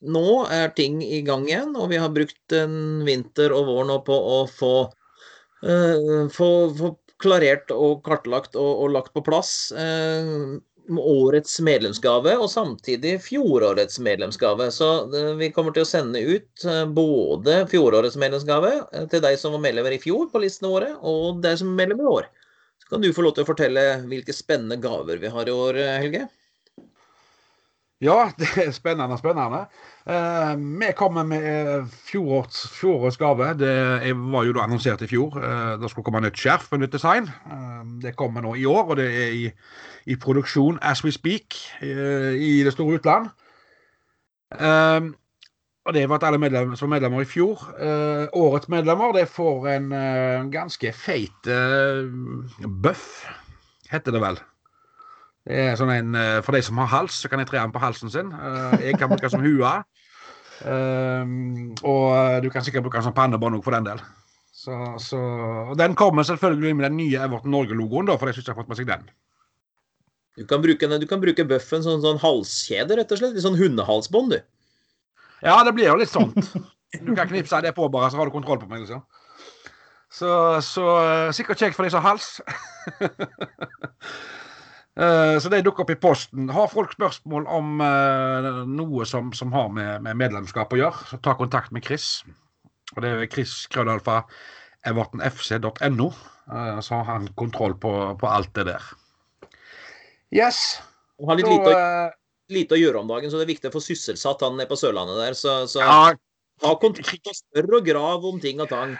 [0.00, 3.98] nå er ting i gang igjen, og vi har brukt en vinter og vår nå
[4.06, 10.56] på å få uh, få, få klarert og kartlagt og, og lagt på plass uh,
[10.90, 14.70] årets medlemsgave, og samtidig fjorårets medlemsgave.
[14.74, 18.72] Så uh, vi kommer til å sende ut både fjorårets medlemsgave
[19.12, 22.04] til deg som var medlemmer i fjor på listene våre, og deg som er medlem
[22.06, 22.30] i år.
[22.80, 25.84] Så Kan du få lov til å fortelle hvilke spennende gaver vi har i år,
[26.00, 26.28] Helge?
[28.00, 29.66] Ja, det er spennende, spennende.
[30.08, 33.50] Eh, vi kommer med eh, fjorårets, fjorårets gave.
[33.60, 35.36] Det var jo da annonsert i fjor.
[35.36, 37.28] Eh, det skulle komme nytt skjerf og nytt design.
[38.00, 39.46] Det kommer nå i år, og det er i,
[40.08, 43.28] i produksjon as we speak i det store utland.
[45.80, 47.60] Og det var vært alle medlemmer, som medlemmer i fjor.
[48.36, 49.90] årets medlemmer det får en
[50.52, 51.52] ganske feit
[52.84, 53.10] bøff,
[53.92, 54.40] heter det vel.
[55.48, 57.72] Det er sånn en, eh, For de som har hals, så kan jeg tre den
[57.72, 58.32] på halsen sin.
[58.32, 59.74] Eh, jeg kan bruke den som hue.
[60.60, 64.02] Um, og du kan sikkert bruke den som pannebånd for den del.
[64.52, 65.16] Så, så,
[65.70, 68.68] og Den kommer selvfølgelig med den nye Everton Norge-logoen, for de som ikke har fått
[68.68, 69.06] med seg den.
[70.36, 73.32] Du kan bruke, du kan bruke bøffen som sånn halskjede, rett og slett.
[73.32, 74.42] Litt sånn hundehalsbånd, du.
[75.40, 76.36] Ja, det blir jo litt sånt.
[76.90, 78.84] Du kan knipse det på, bare, så har du kontroll på meg.
[78.84, 79.00] liksom.
[80.10, 80.28] Så,
[80.66, 80.84] så
[81.32, 82.40] sikkert kjekt for de som har hals.
[85.00, 86.50] Eh, så de dukker opp i posten.
[86.52, 91.18] Har folk spørsmål om uh, noe som, som har med, med, medlemskap å gjøre, så
[91.24, 92.20] ta kontakt med Chris.
[92.92, 94.20] Og det er Chris Krødalfa
[94.90, 96.10] evertonfc.no.
[96.50, 98.90] Uh, så har han kontroll på, på, alt det der.
[100.36, 100.80] Yes.
[101.20, 103.72] Han har litt så, lite, å, lite, å, gjøre om dagen, så det er viktig
[103.72, 105.38] å få sysselsatt han nede på Sørlandet der.
[105.38, 105.96] Så, så ja,
[106.66, 108.98] ha kontakt og spør og grav om ting og tang.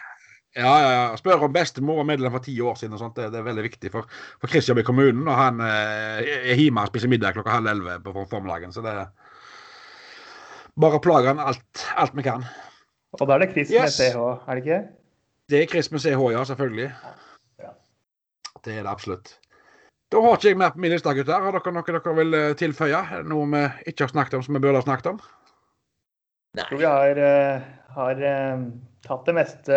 [0.57, 1.03] Ja, ja, ja.
[1.19, 2.97] Spør om bestemor var medlem for ti år siden.
[2.97, 3.17] og sånt.
[3.17, 3.93] Det, det er veldig viktig.
[3.95, 4.09] For,
[4.41, 7.71] for Chris jobber i kommunen, og han eh, er hjemme og spiser middag klokka halv
[7.71, 8.75] elleve på formiddagen.
[8.75, 9.13] Så det er
[10.81, 12.47] bare plager han alt, alt vi kan.
[13.19, 13.99] Og da er det Chris yes.
[13.99, 14.81] med CH, er det ikke?
[15.51, 16.45] Det er Chris med CH, ja.
[16.45, 16.91] Selvfølgelig.
[17.63, 17.75] Ja.
[18.65, 19.35] Det er det absolutt.
[20.11, 21.45] Da har ikke jeg mer på min liste, gutter.
[21.45, 23.03] Har dere noe dere vil eh, tilføye?
[23.31, 25.21] Noe vi ikke har snakket om som vi burde ha snakket om?
[26.51, 26.65] Nei.
[26.65, 28.63] Jeg tror vi har, uh, har eh,
[29.07, 29.77] tatt det meste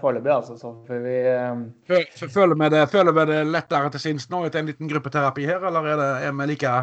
[0.00, 0.56] foreløpig, altså.
[0.58, 2.28] Så får vi eh...
[2.32, 6.00] føler, vi det, det lettere til sinns nå etter en liten gruppeterapi her, eller er,
[6.00, 6.74] det, er vi like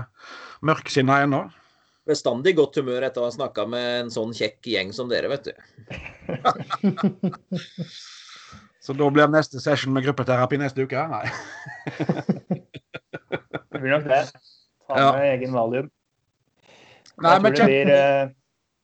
[0.65, 1.43] mørksinna ennå?
[2.09, 5.51] Bestandig godt humør etter å ha snakka med en sånn kjekk gjeng som dere, vet
[5.51, 5.53] du.
[8.85, 11.05] så da blir neste session med gruppeterapi neste uke?
[11.11, 11.25] Nei.
[13.69, 14.25] det blir nok det.
[14.89, 15.33] Ta med ja.
[15.37, 15.91] egen valium.
[17.21, 18.37] Nei, jeg tror det blir uh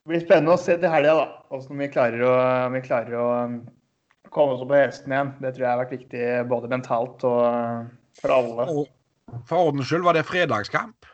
[0.08, 3.58] det blir spennende å se til helga hvordan vi klarer vi klarer å um,
[4.32, 5.34] komme oss opp på hesten igjen.
[5.43, 7.89] Det tror jeg har vært viktig både mentalt og uh,
[8.22, 8.68] for alle.
[9.49, 11.10] For ordens skyld, var det fredagskamp?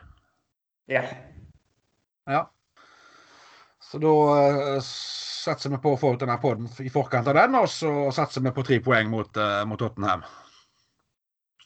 [0.86, 1.02] Ja.
[2.30, 2.44] Ja.
[3.82, 7.58] Så da uh, satser vi på å få ut denne poden i forkant av den,
[7.58, 10.22] og så satser vi på tre poeng mot, uh, mot Tottenham.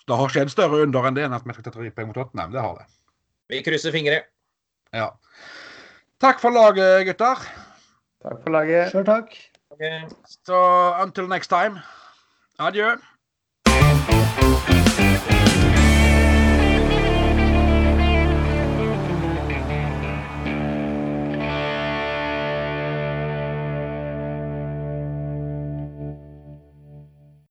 [0.09, 2.22] Det har skjedd større under enn det enn at vi skal ta tre poeng mot
[2.24, 2.57] Tottenham.
[2.57, 2.89] Det har det.
[3.53, 4.22] Vi krysser fingre.
[4.97, 5.12] Ja.
[6.19, 7.43] Takk for laget, gutter.
[8.23, 8.91] Takk for laget.
[8.91, 9.37] Sjøl takk.
[10.47, 10.59] Så
[11.03, 11.79] until next time.
[12.59, 12.97] Adjø.